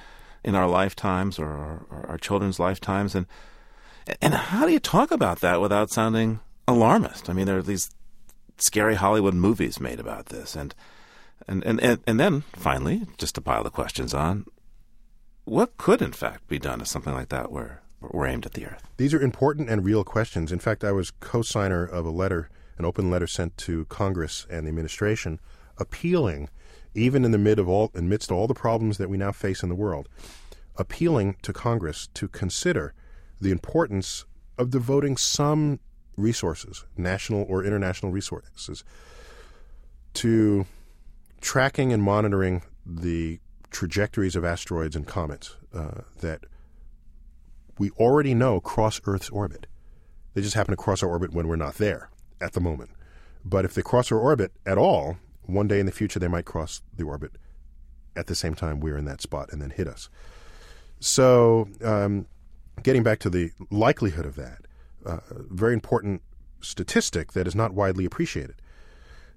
[0.44, 3.28] in our lifetimes or our, or our children's lifetimes, and
[4.22, 7.30] and how do you talk about that without sounding alarmist?
[7.30, 7.92] I mean, there are these
[8.58, 10.74] scary Hollywood movies made about this, and
[11.48, 14.46] And, and, and, and then, finally, just to pile the questions on,
[15.46, 18.66] what could, in fact, be done if something like that were, were aimed at the
[18.66, 18.88] Earth?
[18.98, 20.52] These are important and real questions.
[20.52, 24.46] In fact, I was co signer of a letter, an open letter sent to Congress
[24.50, 25.40] and the administration,
[25.78, 26.50] appealing,
[26.94, 29.70] even in the mid of all, amidst all the problems that we now face in
[29.70, 30.08] the world,
[30.78, 32.94] appealing to Congress to consider
[33.40, 34.26] the importance
[34.58, 35.80] of devoting some
[36.18, 38.84] resources, national or international resources,
[40.14, 40.66] to
[41.40, 43.40] tracking and monitoring the
[43.72, 46.46] trajectories of asteroids and comets uh, that
[47.78, 49.66] we already know cross Earth's orbit.
[50.34, 52.92] They just happen to cross our orbit when we're not there at the moment.
[53.44, 56.46] But if they cross our orbit at all, one day in the future they might
[56.46, 57.32] cross the orbit
[58.16, 60.10] at the same time we're in that spot and then hit us.
[61.00, 62.28] So, um,
[62.84, 64.66] getting back to the likelihood of that,
[65.06, 66.22] uh, very important
[66.62, 68.56] statistic that is not widely appreciated.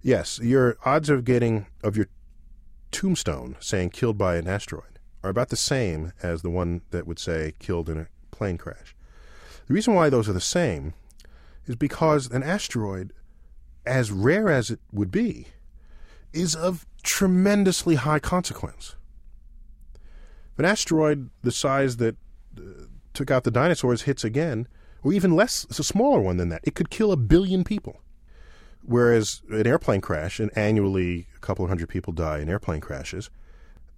[0.02, 2.08] Yes, your odds of getting of your
[2.94, 7.18] tombstone saying killed by an asteroid are about the same as the one that would
[7.18, 8.94] say killed in a plane crash.
[9.66, 10.94] The reason why those are the same
[11.66, 13.12] is because an asteroid,
[13.84, 15.48] as rare as it would be,
[16.32, 18.94] is of tremendously high consequence.
[20.52, 22.16] If an asteroid the size that
[22.56, 24.68] uh, took out the dinosaurs hits again,
[25.02, 28.00] or even less, it's a smaller one than that, it could kill a billion people.
[28.86, 33.30] Whereas an airplane crash, and annually a couple of hundred people die in airplane crashes,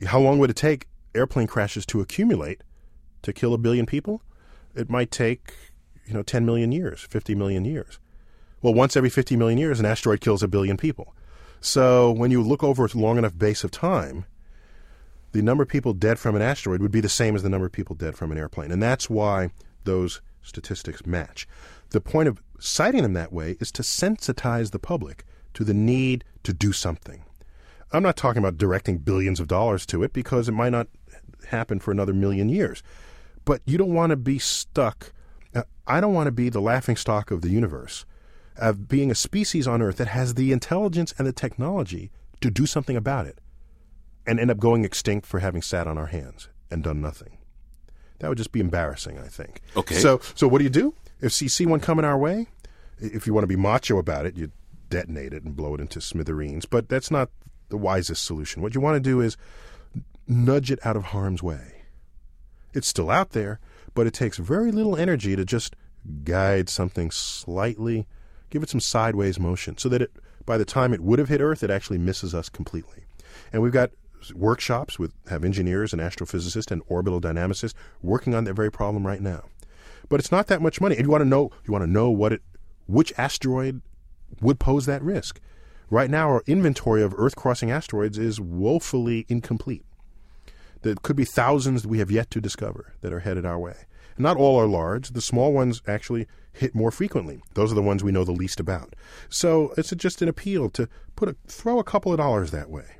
[0.04, 2.62] how long would it take airplane crashes to accumulate
[3.22, 4.22] to kill a billion people?
[4.74, 5.54] It might take,
[6.06, 7.98] you know, 10 million years, 50 million years.
[8.62, 11.14] Well, once every 50 million years, an asteroid kills a billion people.
[11.60, 14.26] So when you look over a long enough base of time,
[15.32, 17.66] the number of people dead from an asteroid would be the same as the number
[17.66, 18.70] of people dead from an airplane.
[18.70, 19.50] And that's why
[19.84, 21.46] those statistics match.
[21.90, 26.24] The point of citing them that way is to sensitize the public to the need
[26.44, 27.24] to do something.
[27.92, 30.88] I'm not talking about directing billions of dollars to it because it might not
[31.48, 32.82] happen for another million years.
[33.44, 35.12] But you don't want to be stuck.
[35.54, 38.04] Uh, I don't want to be the laughing stock of the universe,
[38.56, 42.66] of being a species on Earth that has the intelligence and the technology to do
[42.66, 43.40] something about it
[44.26, 47.35] and end up going extinct for having sat on our hands and done nothing.
[48.18, 49.60] That would just be embarrassing, I think.
[49.76, 49.96] Okay.
[49.96, 50.94] So, so what do you do?
[51.20, 52.46] If you see one coming our way,
[52.98, 54.50] if you want to be macho about it, you
[54.90, 56.66] detonate it and blow it into smithereens.
[56.66, 57.30] But that's not
[57.68, 58.62] the wisest solution.
[58.62, 59.36] What you want to do is
[60.26, 61.82] nudge it out of harm's way.
[62.74, 63.58] It's still out there,
[63.94, 65.74] but it takes very little energy to just
[66.24, 68.06] guide something slightly,
[68.50, 70.12] give it some sideways motion, so that it,
[70.44, 73.04] by the time it would have hit Earth, it actually misses us completely.
[73.52, 73.90] And we've got
[74.34, 79.20] workshops with have engineers and astrophysicists and orbital dynamicists working on that very problem right
[79.20, 79.44] now.
[80.08, 80.96] But it's not that much money.
[80.96, 82.42] And you want to know you want to know what it
[82.86, 83.82] which asteroid
[84.40, 85.40] would pose that risk.
[85.90, 89.84] Right now our inventory of Earth crossing asteroids is woefully incomplete.
[90.82, 93.76] There could be thousands that we have yet to discover that are headed our way.
[94.16, 95.10] And not all are large.
[95.10, 97.42] The small ones actually hit more frequently.
[97.54, 98.94] Those are the ones we know the least about.
[99.28, 102.98] So it's just an appeal to put a, throw a couple of dollars that way.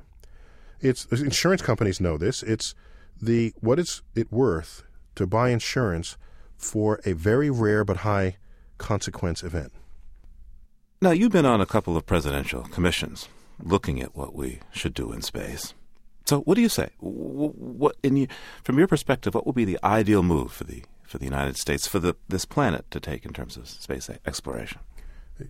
[0.81, 2.43] It's insurance companies know this.
[2.43, 2.75] It's
[3.21, 4.83] the what is it worth
[5.15, 6.17] to buy insurance
[6.55, 8.37] for a very rare but high
[8.77, 9.71] consequence event.
[11.01, 13.29] Now, you've been on a couple of presidential commissions
[13.63, 15.73] looking at what we should do in space.
[16.25, 16.89] So, what do you say?
[16.99, 18.27] What, in you,
[18.63, 21.87] from your perspective, what would be the ideal move for the for the United States
[21.87, 24.81] for the, this planet to take in terms of space exploration?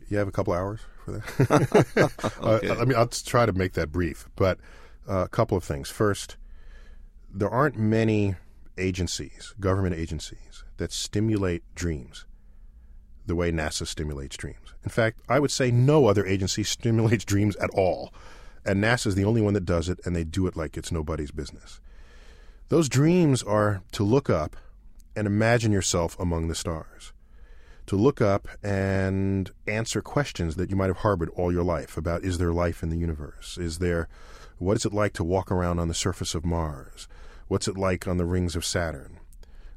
[0.08, 2.12] You have a couple hours for that.
[2.44, 2.70] okay.
[2.70, 4.60] uh, I mean, I'll try to make that brief, but
[5.10, 5.90] uh, a couple of things.
[5.90, 6.38] First,
[7.34, 8.36] there aren't many
[8.78, 12.26] agencies, government agencies, that stimulate dreams
[13.28, 14.74] the way NASA stimulates dreams.
[14.84, 18.14] In fact, I would say no other agency stimulates dreams at all.
[18.66, 20.92] And NASA is the only one that does it, and they do it like it's
[20.92, 21.80] nobody's business.
[22.70, 24.58] Those dreams are to look up
[25.16, 27.14] and imagine yourself among the stars,
[27.86, 32.24] to look up and answer questions that you might have harbored all your life about
[32.24, 33.58] is there life in the universe?
[33.58, 34.10] Is there
[34.60, 37.08] what is it like to walk around on the surface of Mars?
[37.48, 39.20] What's it like on the rings of Saturn?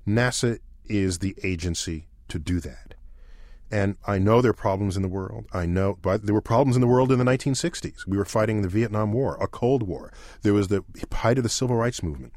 [0.06, 2.94] NASA is the agency to do that.
[3.70, 5.46] And I know there are problems in the world.
[5.52, 8.06] I know, but there were problems in the world in the 1960s.
[8.06, 10.12] We were fighting the Vietnam War, a Cold War.
[10.42, 12.32] There was the height of the Civil Rights Movement.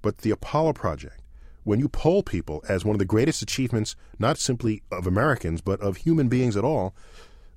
[0.00, 1.20] But the Apollo project,
[1.64, 5.80] when you poll people as one of the greatest achievements, not simply of Americans, but
[5.80, 6.94] of human beings at all,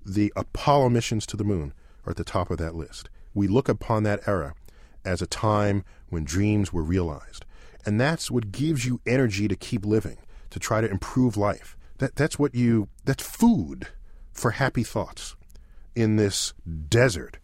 [0.05, 1.73] the Apollo missions to the moon
[2.05, 4.53] are at the top of that list we look upon that era
[5.05, 7.45] as a time when dreams were realized.
[7.85, 10.17] And that's what gives you energy to keep living,
[10.51, 11.75] to try to improve life.
[11.97, 13.87] That, that's what you, that's food
[14.31, 15.35] for happy thoughts
[15.95, 16.53] in this
[16.89, 17.37] desert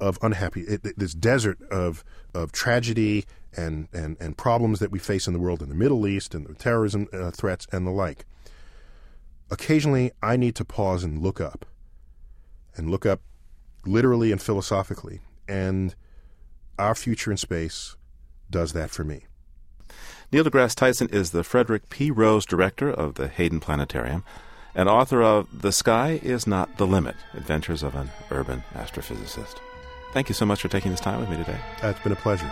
[0.00, 0.64] of unhappy,
[0.96, 2.04] this desert of
[2.34, 6.06] of tragedy and, and, and problems that we face in the world in the Middle
[6.06, 8.24] East and the terrorism uh, threats and the like.
[9.50, 11.66] Occasionally, I need to pause and look up,
[12.76, 13.20] and look up
[13.84, 15.20] literally and philosophically.
[15.48, 15.94] And
[16.78, 17.96] our future in space
[18.50, 19.24] does that for me.
[20.32, 22.10] Neil deGrasse Tyson is the Frederick P.
[22.10, 24.24] Rose Director of the Hayden Planetarium
[24.74, 29.56] and author of The Sky is Not the Limit Adventures of an Urban Astrophysicist.
[30.12, 31.58] Thank you so much for taking this time with me today.
[31.82, 32.50] Uh, it's been a pleasure.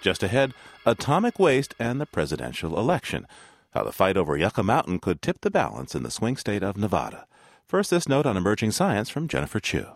[0.00, 0.54] Just ahead,
[0.86, 3.26] atomic waste and the presidential election.
[3.72, 6.76] How the fight over Yucca Mountain could tip the balance in the swing state of
[6.76, 7.26] Nevada.
[7.66, 9.86] First, this note on emerging science from Jennifer Chu.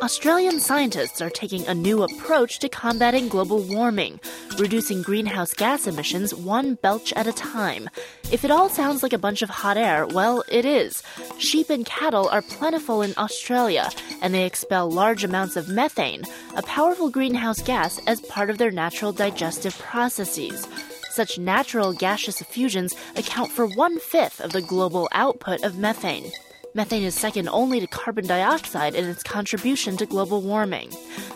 [0.00, 4.20] Australian scientists are taking a new approach to combating global warming,
[4.56, 7.90] reducing greenhouse gas emissions one belch at a time.
[8.30, 11.02] If it all sounds like a bunch of hot air, well, it is.
[11.38, 13.90] Sheep and cattle are plentiful in Australia,
[14.22, 16.22] and they expel large amounts of methane,
[16.54, 20.68] a powerful greenhouse gas, as part of their natural digestive processes.
[21.10, 26.30] Such natural gaseous effusions account for one fifth of the global output of methane.
[26.74, 30.90] Methane is second only to carbon dioxide in its contribution to global warming.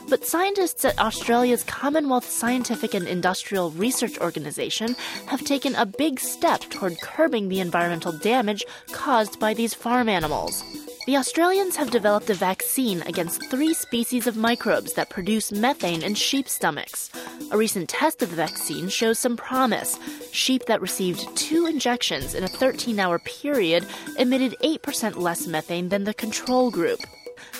[0.09, 4.95] But scientists at Australia's Commonwealth Scientific and Industrial Research Organisation
[5.27, 10.62] have taken a big step toward curbing the environmental damage caused by these farm animals.
[11.04, 16.14] The Australians have developed a vaccine against three species of microbes that produce methane in
[16.14, 17.10] sheep stomachs.
[17.50, 19.98] A recent test of the vaccine shows some promise.
[20.30, 23.84] Sheep that received two injections in a 13 hour period
[24.16, 27.00] emitted 8% less methane than the control group.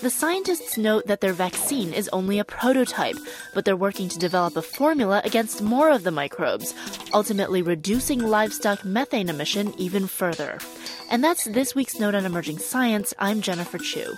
[0.03, 3.15] The scientists note that their vaccine is only a prototype,
[3.55, 6.75] but they're working to develop a formula against more of the microbes,
[7.15, 10.59] ultimately reducing livestock methane emission even further.
[11.09, 13.15] And that's this week's Note on Emerging Science.
[13.21, 14.17] I'm Jennifer Chu.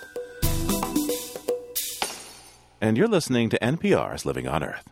[2.81, 4.89] And you're listening to NPR's Living on Earth.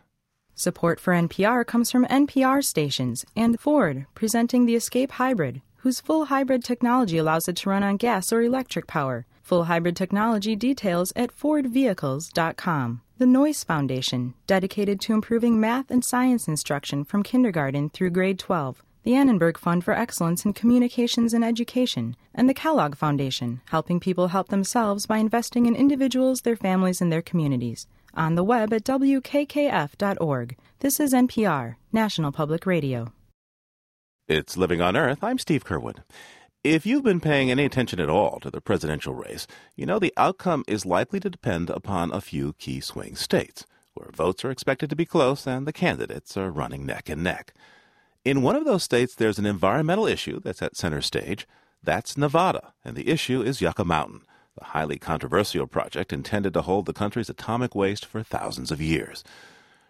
[0.54, 6.26] Support for NPR comes from NPR stations and Ford, presenting the Escape Hybrid, whose full
[6.26, 9.26] hybrid technology allows it to run on gas or electric power.
[9.44, 13.02] Full hybrid technology details at FordVehicles.com.
[13.18, 18.82] The Noyce Foundation, dedicated to improving math and science instruction from kindergarten through grade 12.
[19.02, 24.28] The Annenberg Fund for Excellence in Communications and Education, and the Kellogg Foundation, helping people
[24.28, 27.86] help themselves by investing in individuals, their families, and their communities.
[28.14, 30.56] On the web at wkkf.org.
[30.80, 33.12] This is NPR, National Public Radio.
[34.26, 35.22] It's Living on Earth.
[35.22, 35.98] I'm Steve Curwood.
[36.64, 39.46] If you've been paying any attention at all to the presidential race,
[39.76, 44.08] you know the outcome is likely to depend upon a few key swing states, where
[44.10, 47.52] votes are expected to be close and the candidates are running neck and neck.
[48.24, 51.46] In one of those states, there's an environmental issue that's at center stage.
[51.82, 54.22] That's Nevada, and the issue is Yucca Mountain,
[54.58, 59.22] the highly controversial project intended to hold the country's atomic waste for thousands of years.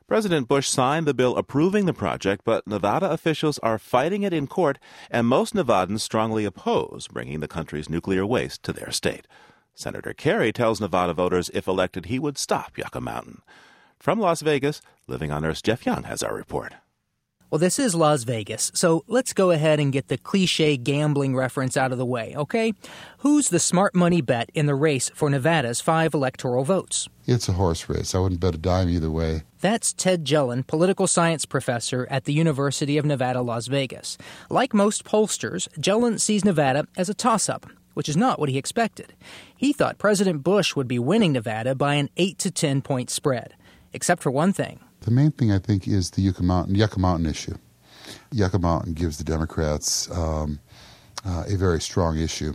[0.07, 4.47] President Bush signed the bill approving the project, but Nevada officials are fighting it in
[4.47, 4.79] court,
[5.11, 9.27] and most Nevadans strongly oppose bringing the country's nuclear waste to their state.
[9.75, 13.40] Senator Kerry tells Nevada voters if elected, he would stop Yucca Mountain.
[13.99, 16.75] From Las Vegas, Living on Earth's Jeff Young has our report.
[17.55, 21.77] Well, this is Las Vegas, so let's go ahead and get the cliche gambling reference
[21.77, 22.73] out of the way, okay?
[23.19, 27.09] Who's the smart money bet in the race for Nevada's five electoral votes?
[27.27, 28.12] It's a horse race.
[28.12, 29.45] I wouldn't bet a dime either way.
[29.61, 34.19] That's Ted Jelen, political science professor at the University of Nevada, Las Vegas.
[34.51, 38.59] Like most pollsters, Jelen sees Nevada as a toss up, which is not what he
[38.59, 39.14] expected.
[39.57, 43.55] He thought President Bush would be winning Nevada by an 8 to 10 point spread,
[43.93, 44.81] except for one thing.
[45.05, 47.55] The main thing I think is the Yucca Mountain, Yucca Mountain issue.
[48.32, 50.61] Yucca Mountain gives the Democrats um,
[51.26, 52.55] uh, a very strong issue,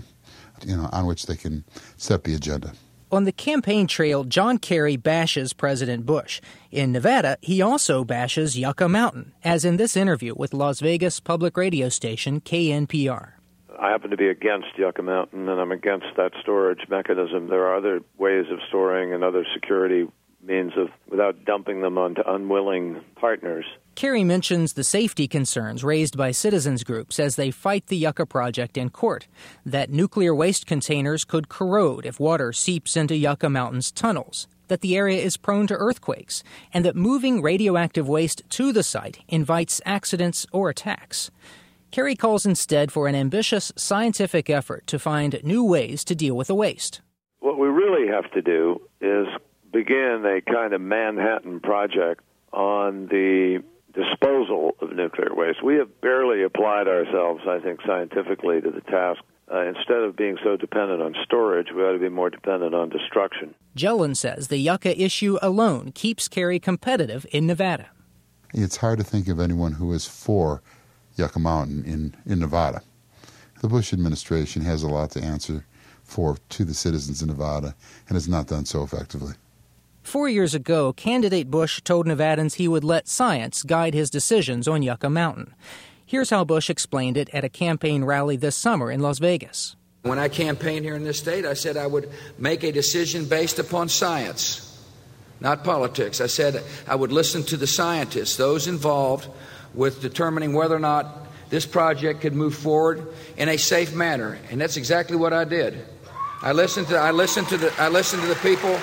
[0.66, 1.64] you know, on which they can
[1.96, 2.74] set the agenda.
[3.12, 6.42] On the campaign trail, John Kerry bashes President Bush.
[6.72, 11.56] In Nevada, he also bashes Yucca Mountain, as in this interview with Las Vegas public
[11.56, 13.34] radio station KNPR.
[13.80, 17.48] I happen to be against Yucca Mountain, and I'm against that storage mechanism.
[17.48, 20.08] There are other ways of storing and other security
[20.50, 23.66] means of without dumping them onto unwilling partners.
[23.96, 28.78] Kerry mentions the safety concerns raised by citizens groups as they fight the Yucca project
[28.78, 29.28] in court
[29.66, 34.96] that nuclear waste containers could corrode if water seeps into Yucca Mountain's tunnels, that the
[34.96, 36.44] area is prone to earthquakes,
[36.74, 41.30] and that moving radioactive waste to the site invites accidents or attacks.
[41.92, 46.48] Kerry calls instead for an ambitious scientific effort to find new ways to deal with
[46.48, 47.02] the waste.
[47.40, 49.28] What we really have to do is
[49.72, 53.64] begin a kind of Manhattan project on the
[53.94, 55.64] disposal of nuclear waste.
[55.64, 59.22] We have barely applied ourselves, I think, scientifically to the task.
[59.52, 62.90] Uh, instead of being so dependent on storage, we ought to be more dependent on
[62.90, 63.56] destruction.
[63.76, 67.90] Jelen says the Yucca issue alone keeps Kerry competitive in Nevada.
[68.54, 70.62] It's hard to think of anyone who is for
[71.16, 72.82] Yucca Mountain in, in Nevada.
[73.62, 75.66] The Bush administration has a lot to answer
[76.04, 77.76] for to the citizens of Nevada
[78.08, 79.34] and has not done so effectively.
[80.04, 84.82] Four years ago, candidate Bush told Nevadans he would let science guide his decisions on
[84.82, 85.54] Yucca Mountain.
[86.06, 89.76] Here's how Bush explained it at a campaign rally this summer in Las Vegas.
[90.02, 93.60] When I campaigned here in this state, I said I would make a decision based
[93.60, 94.84] upon science,
[95.40, 96.22] not politics.
[96.22, 99.28] I said I would listen to the scientists, those involved
[99.74, 104.60] with determining whether or not this project could move forward in a safe manner, and
[104.60, 105.86] that's exactly what I did.
[106.42, 108.80] I listened to I listened to the I listened to the people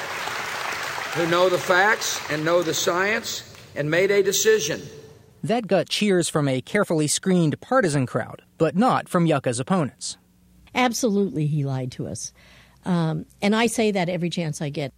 [1.17, 3.43] who know the facts and know the science
[3.75, 4.83] and made a decision.
[5.43, 10.19] That got cheers from a carefully screened partisan crowd, but not from Yucca's opponents.
[10.75, 12.35] Absolutely, he lied to us.
[12.85, 14.93] Um, and I say that every chance I get.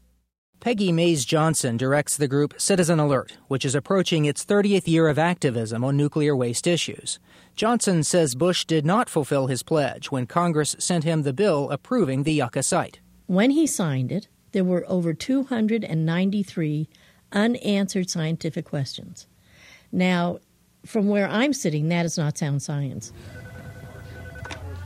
[0.59, 5.21] Peggy Maze Johnson directs the group Citizen Alert, which is approaching its 30th year of
[5.21, 7.21] activism on nuclear waste issues.
[7.55, 12.25] Johnson says Bush did not fulfill his pledge when Congress sent him the bill approving
[12.25, 12.99] the Yucca site.
[13.27, 16.89] When he signed it, there were over 293
[17.33, 19.27] unanswered scientific questions.
[19.93, 20.39] Now,
[20.85, 23.13] from where I'm sitting, that is not sound science.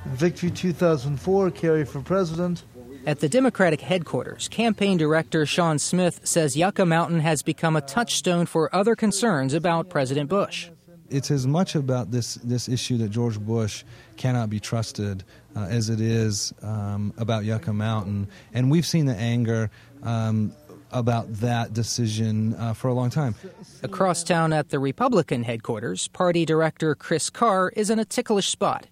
[0.07, 2.65] Victory 2004, Kerry for president.
[3.05, 8.47] At the Democratic headquarters, campaign director Sean Smith says Yucca Mountain has become a touchstone
[8.47, 10.71] for other concerns about President Bush.
[11.11, 13.85] It's as much about this, this issue that George Bush
[14.17, 15.25] cannot be trusted
[15.57, 18.29] uh, as it is um, about Yucca Mountain.
[18.53, 19.71] And we've seen the anger
[20.03, 20.53] um,
[20.91, 23.35] about that decision uh, for a long time.
[23.83, 28.87] Across town at the Republican headquarters, party director Chris Carr is in a ticklish spot.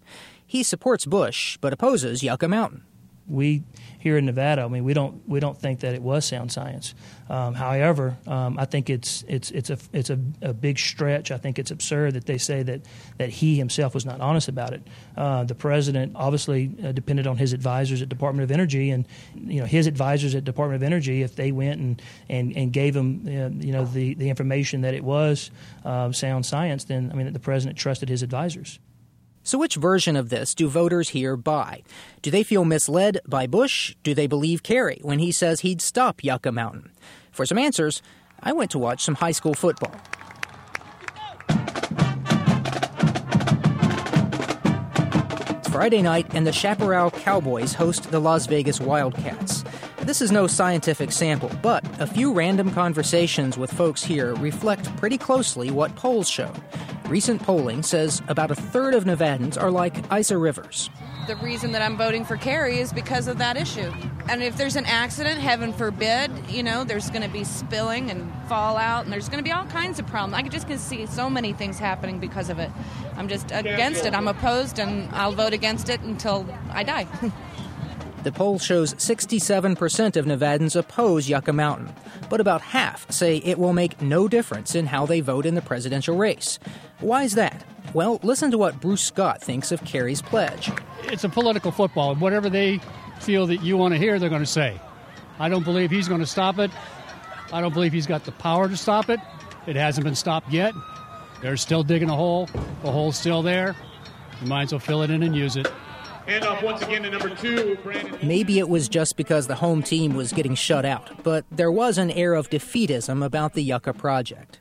[0.47, 2.85] He supports Bush but opposes Yucca Mountain
[3.31, 3.63] we
[4.01, 6.95] here in Nevada, I mean, we don't we don't think that it was sound science.
[7.29, 11.31] Um, however, um, I think it's it's it's a it's a, a, big stretch.
[11.31, 12.81] I think it's absurd that they say that
[13.19, 14.83] that he himself was not honest about it.
[15.17, 19.61] Uh, the president obviously uh, depended on his advisors at Department of Energy, and you
[19.61, 23.23] know his advisors at Department of Energy, if they went and and, and gave him
[23.27, 25.51] uh, you know the the information that it was
[25.85, 28.79] uh, sound science, then I mean the president trusted his advisors.
[29.43, 31.82] So, which version of this do voters here buy?
[32.20, 33.97] Do they feel misled by Bush?
[34.03, 36.91] Do they believe Kerry when he says he'd stop Yucca Mountain?
[37.32, 38.03] For some answers,
[38.43, 39.95] I went to watch some high school football.
[45.59, 49.64] It's Friday night, and the Chaparral Cowboys host the Las Vegas Wildcats.
[50.11, 55.17] This is no scientific sample, but a few random conversations with folks here reflect pretty
[55.17, 56.53] closely what polls show.
[57.07, 60.91] Recent polling says about a third of Nevadans are like Isa Rivers.
[61.29, 63.93] The reason that I'm voting for Kerry is because of that issue.
[64.29, 68.33] And if there's an accident, heaven forbid, you know, there's going to be spilling and
[68.49, 70.35] fallout, and there's going to be all kinds of problems.
[70.35, 72.71] I just can see so many things happening because of it.
[73.17, 74.15] I'm just against it.
[74.15, 77.07] I'm opposed, and I'll vote against it until I die.
[78.23, 81.89] The poll shows 67% of Nevadans oppose Yucca Mountain,
[82.29, 85.62] but about half say it will make no difference in how they vote in the
[85.62, 86.59] presidential race.
[87.01, 87.64] Why is that?
[87.95, 90.71] Well, listen to what Bruce Scott thinks of Kerry's pledge.
[91.05, 92.14] It's a political football.
[92.14, 92.79] Whatever they
[93.21, 94.79] feel that you want to hear, they're going to say.
[95.39, 96.71] I don't believe he's going to stop it.
[97.55, 99.18] I don't believe he's got the power to stop it.
[99.66, 100.75] It hasn't been stopped yet.
[101.41, 102.51] They're still digging a hole.
[102.83, 103.75] The hole's still there.
[104.43, 105.71] You might as well fill it in and use it.
[106.62, 108.16] Once again to number two, Brandon.
[108.22, 111.99] Maybe it was just because the home team was getting shut out, but there was
[111.99, 114.61] an air of defeatism about the Yucca project.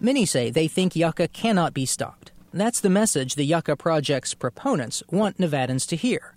[0.00, 2.32] Many say they think Yucca cannot be stopped.
[2.52, 6.34] That's the message the Yucca project's proponents want Nevadans to hear.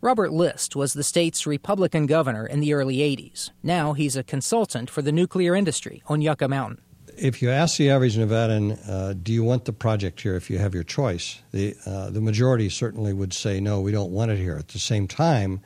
[0.00, 3.50] Robert List was the state's Republican governor in the early 80s.
[3.62, 6.80] Now he's a consultant for the nuclear industry on Yucca Mountain
[7.16, 10.58] if you ask the average Nevadan, uh, do you want the project here if you
[10.58, 14.38] have your choice, the, uh, the majority certainly would say, no, we don't want it
[14.38, 14.56] here.
[14.56, 15.60] At the same time,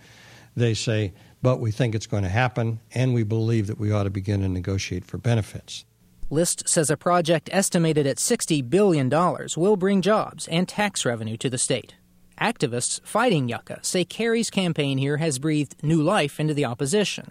[0.57, 4.05] they say, but we think it's going to happen, and we believe that we ought
[4.05, 5.84] to begin to negotiate for benefits.
[6.28, 9.09] List says a project estimated at $60 billion
[9.57, 11.94] will bring jobs and tax revenue to the state.
[12.41, 17.30] Activists fighting Yucca say Kerry's campaign here has breathed new life into the opposition.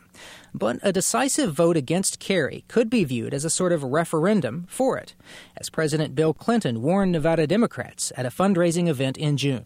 [0.53, 4.97] But a decisive vote against Kerry could be viewed as a sort of referendum for
[4.97, 5.13] it,
[5.57, 9.65] as President Bill Clinton warned Nevada Democrats at a fundraising event in June.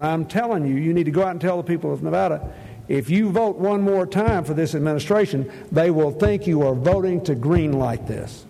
[0.00, 2.52] I'm telling you, you need to go out and tell the people of Nevada
[2.88, 7.24] if you vote one more time for this administration, they will think you are voting
[7.24, 8.44] to greenlight this.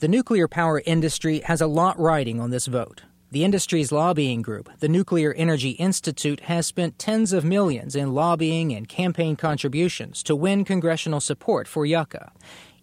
[0.00, 3.02] The nuclear power industry has a lot riding on this vote.
[3.32, 8.74] The industry's lobbying group, the Nuclear Energy Institute, has spent tens of millions in lobbying
[8.74, 12.32] and campaign contributions to win congressional support for Yucca.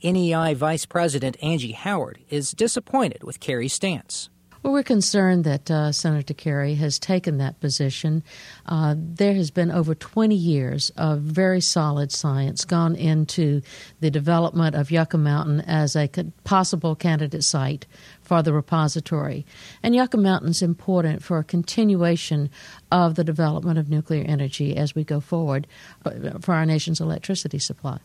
[0.04, 4.32] NEI Vice President Angie Howard is disappointed with Kerry's stance.
[4.62, 8.24] Well, we're concerned that uh, Senator Kerry has taken that position.
[8.66, 13.62] Uh, there has been over 20 years of very solid science gone into
[14.02, 16.10] the development of Yucca Mountain as a
[16.44, 17.86] possible candidate site
[18.22, 19.46] for the repository.
[19.82, 22.50] And Yucca Mountain is important for a continuation
[22.92, 25.68] of the development of nuclear energy as we go forward
[26.04, 28.00] uh, for our nation's electricity supply.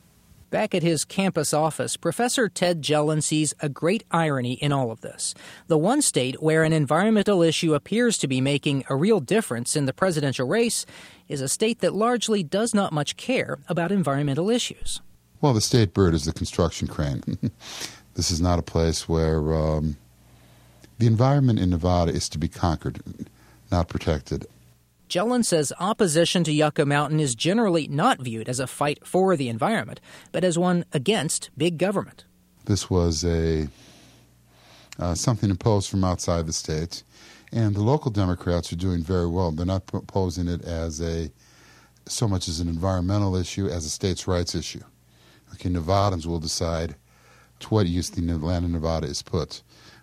[0.54, 5.00] Back at his campus office, Professor Ted Jelen sees a great irony in all of
[5.00, 5.34] this.
[5.66, 9.86] The one state where an environmental issue appears to be making a real difference in
[9.86, 10.86] the presidential race
[11.26, 15.00] is a state that largely does not much care about environmental issues.
[15.40, 17.24] Well, the state bird is the construction crane.
[18.14, 19.96] this is not a place where um,
[21.00, 23.02] the environment in Nevada is to be conquered,
[23.72, 24.46] not protected.
[25.14, 29.48] Jelen says opposition to Yucca Mountain is generally not viewed as a fight for the
[29.48, 30.00] environment,
[30.32, 32.24] but as one against big government.
[32.64, 33.68] This was a
[34.98, 37.04] uh, something imposed from outside the state,
[37.52, 39.52] and the local Democrats are doing very well.
[39.52, 41.30] They're not proposing it as a
[42.06, 44.82] so much as an environmental issue as a states' rights issue.
[45.52, 46.96] Okay, Nevadans will decide
[47.60, 49.62] to what use the land of Nevada is put.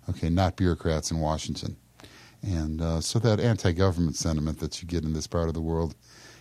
[0.10, 1.76] Okay, not bureaucrats in Washington.
[2.44, 5.62] And uh, so that anti government sentiment that you get in this part of the
[5.62, 5.96] world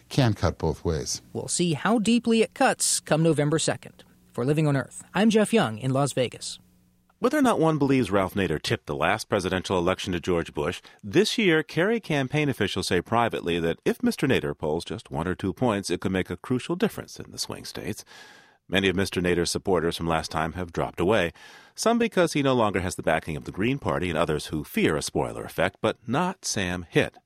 [0.09, 1.23] can cut both ways.
[1.33, 4.03] We'll see how deeply it cuts come November 2nd.
[4.33, 6.59] For Living on Earth, I'm Jeff Young in Las Vegas.
[7.21, 10.81] Whether or not one believes Ralph Nader tipped the last presidential election to George Bush,
[11.05, 14.27] this year Kerry campaign officials say privately that if Mr.
[14.27, 17.39] Nader polls just one or two points, it could make a crucial difference in the
[17.39, 18.07] swing states.
[18.71, 19.21] Many of Mr.
[19.21, 21.33] Nader's supporters from last time have dropped away,
[21.75, 24.63] some because he no longer has the backing of the Green Party and others who
[24.63, 27.17] fear a spoiler effect, but not Sam Hitt.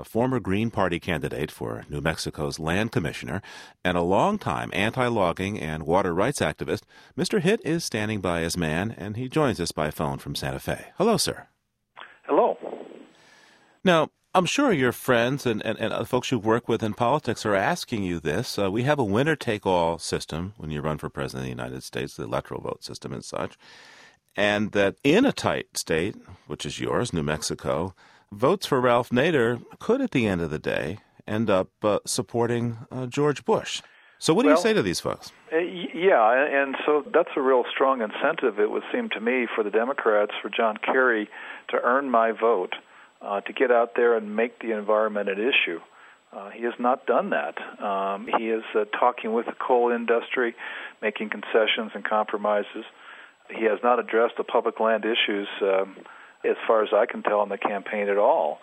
[0.00, 3.40] A former Green Party candidate for New Mexico's land commissioner
[3.84, 6.82] and a longtime anti logging and water rights activist,
[7.16, 7.40] Mr.
[7.40, 10.86] Hitt is standing by his man, and he joins us by phone from Santa Fe.
[10.98, 11.46] Hello, sir.
[12.24, 12.56] Hello.
[13.84, 17.56] Now, I'm sure your friends and, and, and folks you work with in politics are
[17.56, 18.60] asking you this.
[18.60, 21.62] Uh, we have a winner take all system when you run for president of the
[21.62, 23.58] United States, the electoral vote system and such.
[24.36, 26.14] And that in a tight state,
[26.46, 27.92] which is yours, New Mexico,
[28.30, 32.78] votes for Ralph Nader could, at the end of the day, end up uh, supporting
[32.92, 33.82] uh, George Bush.
[34.20, 35.32] So, what do well, you say to these folks?
[35.52, 39.64] Uh, yeah, and so that's a real strong incentive, it would seem to me, for
[39.64, 41.28] the Democrats, for John Kerry
[41.70, 42.74] to earn my vote
[43.22, 45.80] uh, to get out there and make the environment an issue.
[46.32, 47.58] Uh, he has not done that.
[47.82, 50.54] Um, he is uh, talking with the coal industry,
[51.02, 52.84] making concessions and compromises.
[53.48, 55.96] He has not addressed the public land issues, um,
[56.44, 58.60] as far as I can tell, in the campaign at all.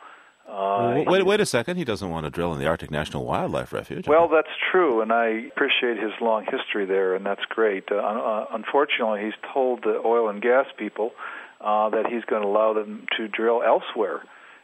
[0.47, 1.75] Uh, wait, wait a second.
[1.75, 4.07] He doesn't want to drill in the Arctic National Wildlife Refuge.
[4.07, 7.83] Well, that's true, and I appreciate his long history there, and that's great.
[7.91, 11.11] Uh, uh, unfortunately, he's told the oil and gas people
[11.59, 14.21] uh, that he's going to allow them to drill elsewhere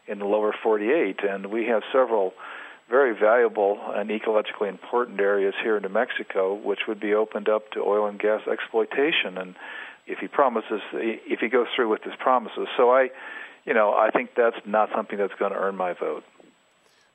[0.08, 2.34] in the lower 48, and we have several
[2.90, 7.72] very valuable and ecologically important areas here in New Mexico, which would be opened up
[7.72, 9.38] to oil and gas exploitation.
[9.38, 9.56] And
[10.06, 13.10] if he promises, if he goes through with his promises, so I,
[13.66, 16.24] you know, I think that's not something that's going to earn my vote.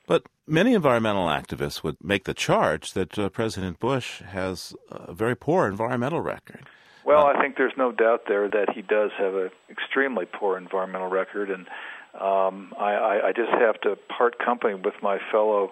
[0.07, 5.35] But many environmental activists would make the charge that uh, President Bush has a very
[5.35, 6.65] poor environmental record.
[7.05, 10.57] Well, uh, I think there's no doubt there that he does have an extremely poor
[10.57, 11.67] environmental record, and
[12.19, 15.71] um, I, I, I just have to part company with my fellow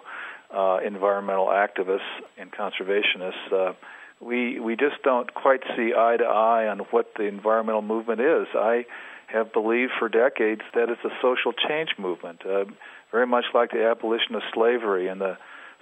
[0.54, 2.00] uh, environmental activists
[2.38, 3.52] and conservationists.
[3.52, 3.72] Uh,
[4.20, 8.46] we we just don't quite see eye to eye on what the environmental movement is.
[8.54, 8.86] I
[9.28, 12.64] have believed for decades that it's a social change movement, uh,
[13.12, 15.36] very much like the abolition of slavery and the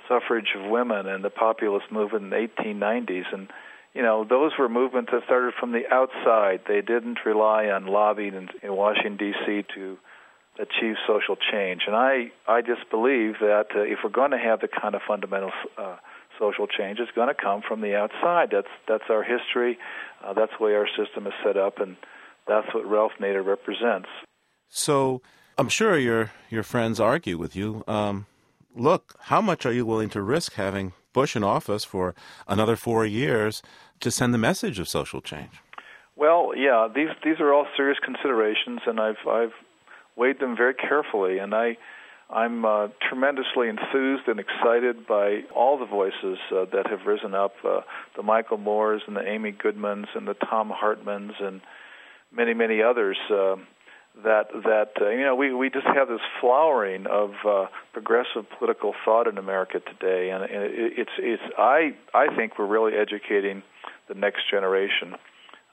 [0.09, 3.33] suffrage of women and the populist movement in the 1890s.
[3.33, 3.49] And
[3.95, 6.61] you know, those were movements that started from the outside.
[6.69, 9.64] They didn't rely on lobbying in, in Washington D.C.
[9.75, 9.97] to
[10.59, 11.83] achieve social change.
[11.87, 15.03] And I, I just believe that uh, if we're going to have the kind of
[15.07, 15.97] fundamental uh,
[16.39, 18.49] social change it's going to come from the outside.
[18.53, 19.79] That's that's our history.
[20.25, 21.97] Uh, that's the way our system is set up, and
[22.47, 24.09] that's what Ralph Nader represents.
[24.69, 25.23] So
[25.59, 27.85] I'm sure your your friends argue with you.
[27.87, 28.27] Um,
[28.75, 32.15] look, how much are you willing to risk having Bush in office for
[32.47, 33.63] another four years
[34.01, 35.63] to send the message of social change?
[36.17, 39.53] Well, yeah, these these are all serious considerations, and I've I've
[40.17, 41.77] weighed them very carefully, and I
[42.29, 47.55] I'm uh, tremendously enthused and excited by all the voices uh, that have risen up
[47.64, 47.83] uh,
[48.17, 51.61] the Michael Moores and the Amy Goodmans and the Thom Hartmanns and
[52.33, 53.17] many, many others.
[53.31, 53.57] Uh,
[54.25, 58.95] that that uh, you know we we just have this flowering of uh, progressive political
[59.05, 63.62] thought in America today, and, and it, it's it's I I think we're really educating
[64.09, 65.17] the next generation,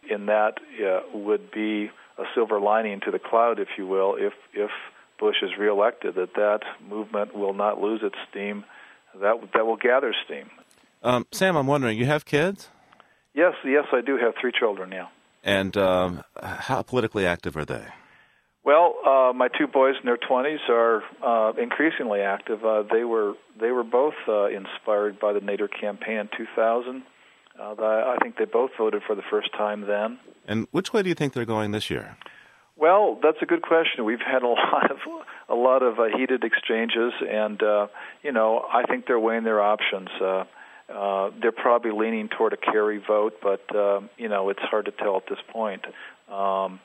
[0.10, 4.34] in that uh, would be a silver lining to the cloud, if you will, if
[4.54, 4.72] if
[5.20, 8.66] Bush is reelected, that that movement will not lose its steam,
[9.20, 10.50] that that will gather steam.
[11.02, 12.70] Um, Sam, I'm wondering, you have kids?
[13.34, 15.10] Yes, yes, I do have three children now.
[15.44, 17.86] And um, how politically active are they?
[18.64, 22.64] Well, uh, my two boys in their 20s are uh, increasingly active.
[22.64, 27.04] Uh, they were they were both uh, inspired by the Nader campaign in 2000.
[27.60, 30.20] Uh, I think they both voted for the first time then.
[30.48, 32.18] And which way do you think they're going this year?
[32.76, 34.06] Well, that's a good question.
[34.06, 34.98] We've had a lot of
[35.50, 37.88] a lot of uh, heated exchanges, and uh,
[38.24, 40.10] you know, I think they're weighing their options.
[40.20, 40.46] Uh,
[40.92, 44.92] uh, they're probably leaning toward a Kerry vote, but uh, you know, it's hard to
[44.92, 45.86] tell at this point.
[46.30, 46.80] Um,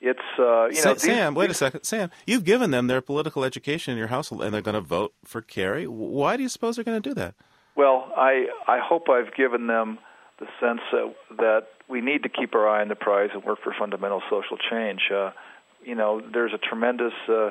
[0.00, 1.34] it's uh, you know, Sam.
[1.34, 2.10] these, wait these, a second, Sam.
[2.26, 5.40] You've given them their political education in your household, and they're going to vote for
[5.40, 5.86] Kerry.
[5.86, 7.34] Why do you suppose they're going to do that?
[7.76, 9.98] Well, I I hope I've given them
[10.38, 13.60] the sense that, that we need to keep our eye on the prize and work
[13.62, 15.00] for fundamental social change.
[15.14, 15.30] Uh,
[15.84, 17.50] you know, there's a tremendous uh,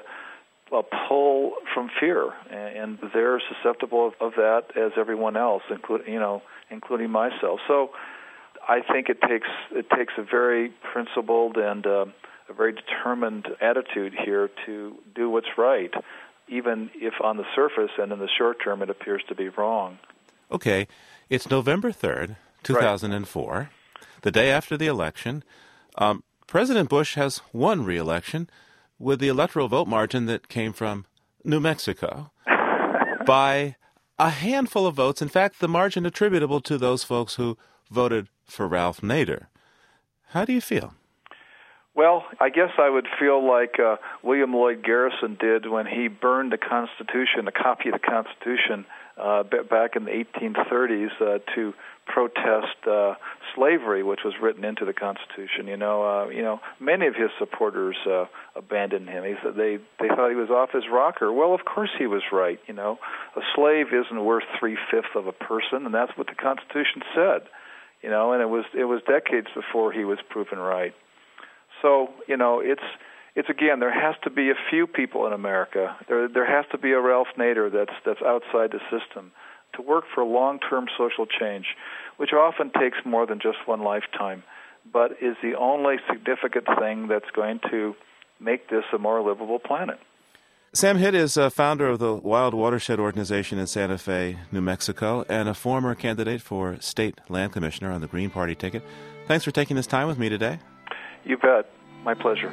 [0.74, 6.20] a pull from fear, and they're susceptible of, of that as everyone else, including you
[6.20, 7.60] know, including myself.
[7.68, 7.90] So,
[8.68, 12.06] I think it takes it takes a very principled and uh,
[12.50, 15.92] a very determined attitude here to do what's right,
[16.52, 19.98] even if on the surface and in the short term it appears to be wrong.
[20.52, 20.88] Okay,
[21.30, 23.54] it's November third, two thousand and four.
[23.54, 23.68] Right
[24.22, 25.44] the day after the election.
[25.98, 28.50] Um, President Bush has won re-election
[29.00, 31.06] with the electoral vote margin that came from
[31.44, 32.32] New Mexico
[33.26, 33.76] by
[34.20, 35.22] a handful of votes.
[35.22, 37.58] In fact, the margin attributable to those folks who
[37.90, 39.48] voted for Ralph Nader.
[40.28, 40.94] How do you feel?
[42.02, 46.52] Well, I guess I would feel like uh, William Lloyd Garrison did when he burned
[46.52, 48.88] the Constitution, a copy of the Constitution,
[49.22, 51.76] uh, back in the 1830s uh, to
[52.08, 53.14] protest uh,
[53.54, 55.68] slavery, which was written into the Constitution.
[55.68, 58.26] You know, uh, you know, many of his supporters uh,
[58.56, 59.24] abandoned him.
[59.24, 61.32] He they they thought he was off his rocker.
[61.32, 62.60] Well, of course he was right.
[62.66, 62.98] You know,
[63.36, 67.42] a slave isn't worth three fifths of a person, and that's what the Constitution said.
[68.02, 70.96] You know, and it was it was decades before he was proven right.
[71.82, 72.84] So you know, it's
[73.36, 75.96] it's again there has to be a few people in America.
[76.08, 79.32] There there has to be a Ralph Nader that's that's outside the system
[79.76, 81.66] to work for long-term social change,
[82.18, 84.44] which often takes more than just one lifetime,
[84.92, 87.96] but is the only significant thing that's going to
[88.40, 90.00] make this a more livable planet.
[90.74, 95.26] Sam Hitt is a founder of the Wild Watershed Organization in Santa Fe, New Mexico,
[95.28, 98.82] and a former candidate for state land commissioner on the Green Party ticket.
[99.28, 100.60] Thanks for taking this time with me today.
[101.24, 101.70] You bet.
[102.04, 102.52] My pleasure.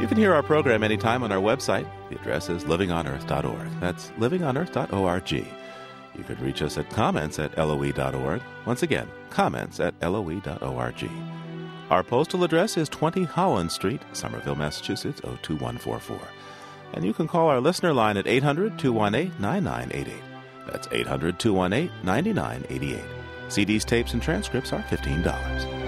[0.00, 1.86] You can hear our program anytime on our website.
[2.08, 3.80] The address is livingonearth.org.
[3.80, 5.59] That's livingonearth.org.
[6.20, 8.42] You can reach us at comments at loe.org.
[8.66, 11.10] Once again, comments at loe.org.
[11.88, 16.20] Our postal address is 20 Holland Street, Somerville, Massachusetts, 02144.
[16.92, 20.22] And you can call our listener line at 800 218 9988.
[20.70, 23.02] That's 800 218 9988.
[23.48, 25.79] CDs, tapes, and transcripts are $15.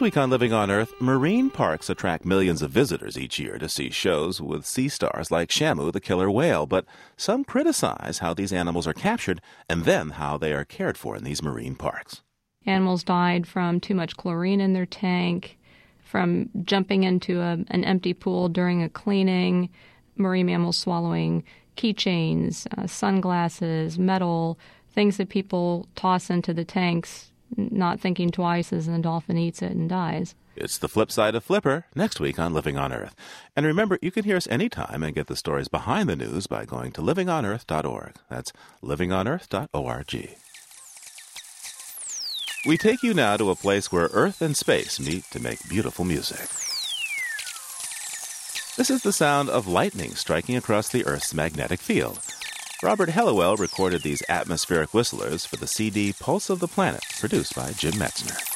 [0.00, 3.90] Week on Living on Earth, marine parks attract millions of visitors each year to see
[3.90, 6.86] shows with sea stars like Shamu, the killer whale, but
[7.18, 11.24] some criticize how these animals are captured and then how they are cared for in
[11.24, 12.22] these marine parks.
[12.64, 15.58] Animals died from too much chlorine in their tank,
[16.02, 19.68] from jumping into a, an empty pool during a cleaning,
[20.16, 21.44] marine mammals swallowing
[21.76, 24.58] keychains, uh, sunglasses, metal,
[24.92, 29.72] things that people toss into the tanks, not thinking twice as the dolphin eats it
[29.72, 30.34] and dies.
[30.56, 33.14] It's the flip side of Flipper next week on Living on Earth.
[33.56, 36.64] And remember, you can hear us anytime and get the stories behind the news by
[36.64, 38.14] going to livingonearth.org.
[38.28, 40.36] That's livingonearth.org.
[42.66, 46.04] We take you now to a place where Earth and space meet to make beautiful
[46.04, 46.48] music.
[48.76, 52.20] This is the sound of lightning striking across the Earth's magnetic field.
[52.82, 57.72] Robert Helliwell recorded these atmospheric whistlers for the CD Pulse of the Planet, produced by
[57.72, 58.49] Jim Metzner.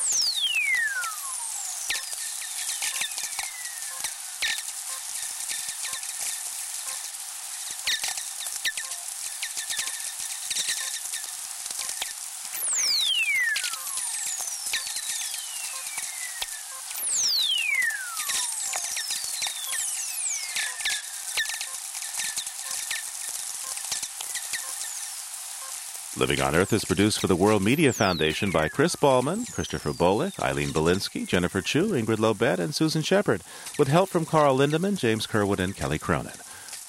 [26.24, 30.40] Living on Earth is produced for the World Media Foundation by Chris Ballman, Christopher Bolick,
[30.40, 33.42] Eileen Bolinsky, Jennifer Chu, Ingrid Lobet, and Susan Shepard,
[33.78, 36.32] with help from Carl Lindemann, James Kerwood, and Kelly Cronin.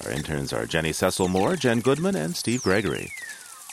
[0.02, 3.12] Our interns are Jenny Cecil Moore, Jen Goodman, and Steve Gregory.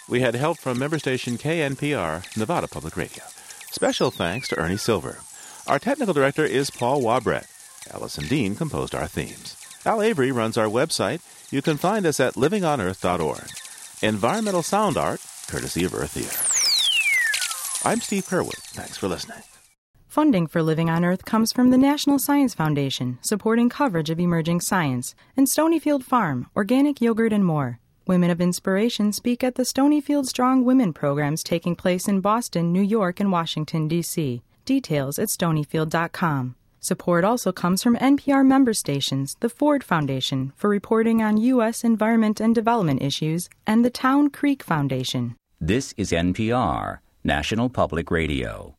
[0.09, 3.23] We had help from member station KNPR, Nevada Public Radio.
[3.71, 5.19] Special thanks to Ernie Silver.
[5.65, 7.47] Our technical director is Paul Wabret.
[7.93, 9.55] Allison Dean composed our themes.
[9.85, 11.21] Al Avery runs our website.
[11.53, 13.47] You can find us at livingonearth.org.
[14.01, 17.89] Environmental sound art courtesy of Earth Ear.
[17.89, 18.59] I'm Steve Curwood.
[18.73, 19.43] Thanks for listening.
[20.07, 24.61] Funding for Living on Earth comes from the National Science Foundation, supporting coverage of emerging
[24.61, 27.79] science, and Stonyfield Farm, organic yogurt and more.
[28.05, 32.81] Women of Inspiration speak at the Stonyfield Strong Women programs taking place in Boston, New
[32.81, 34.43] York, and Washington, D.C.
[34.65, 36.55] Details at stonyfield.com.
[36.83, 41.85] Support also comes from NPR member stations, the Ford Foundation for reporting on U.S.
[41.85, 45.37] environment and development issues, and the Town Creek Foundation.
[45.61, 48.75] This is NPR, National Public Radio.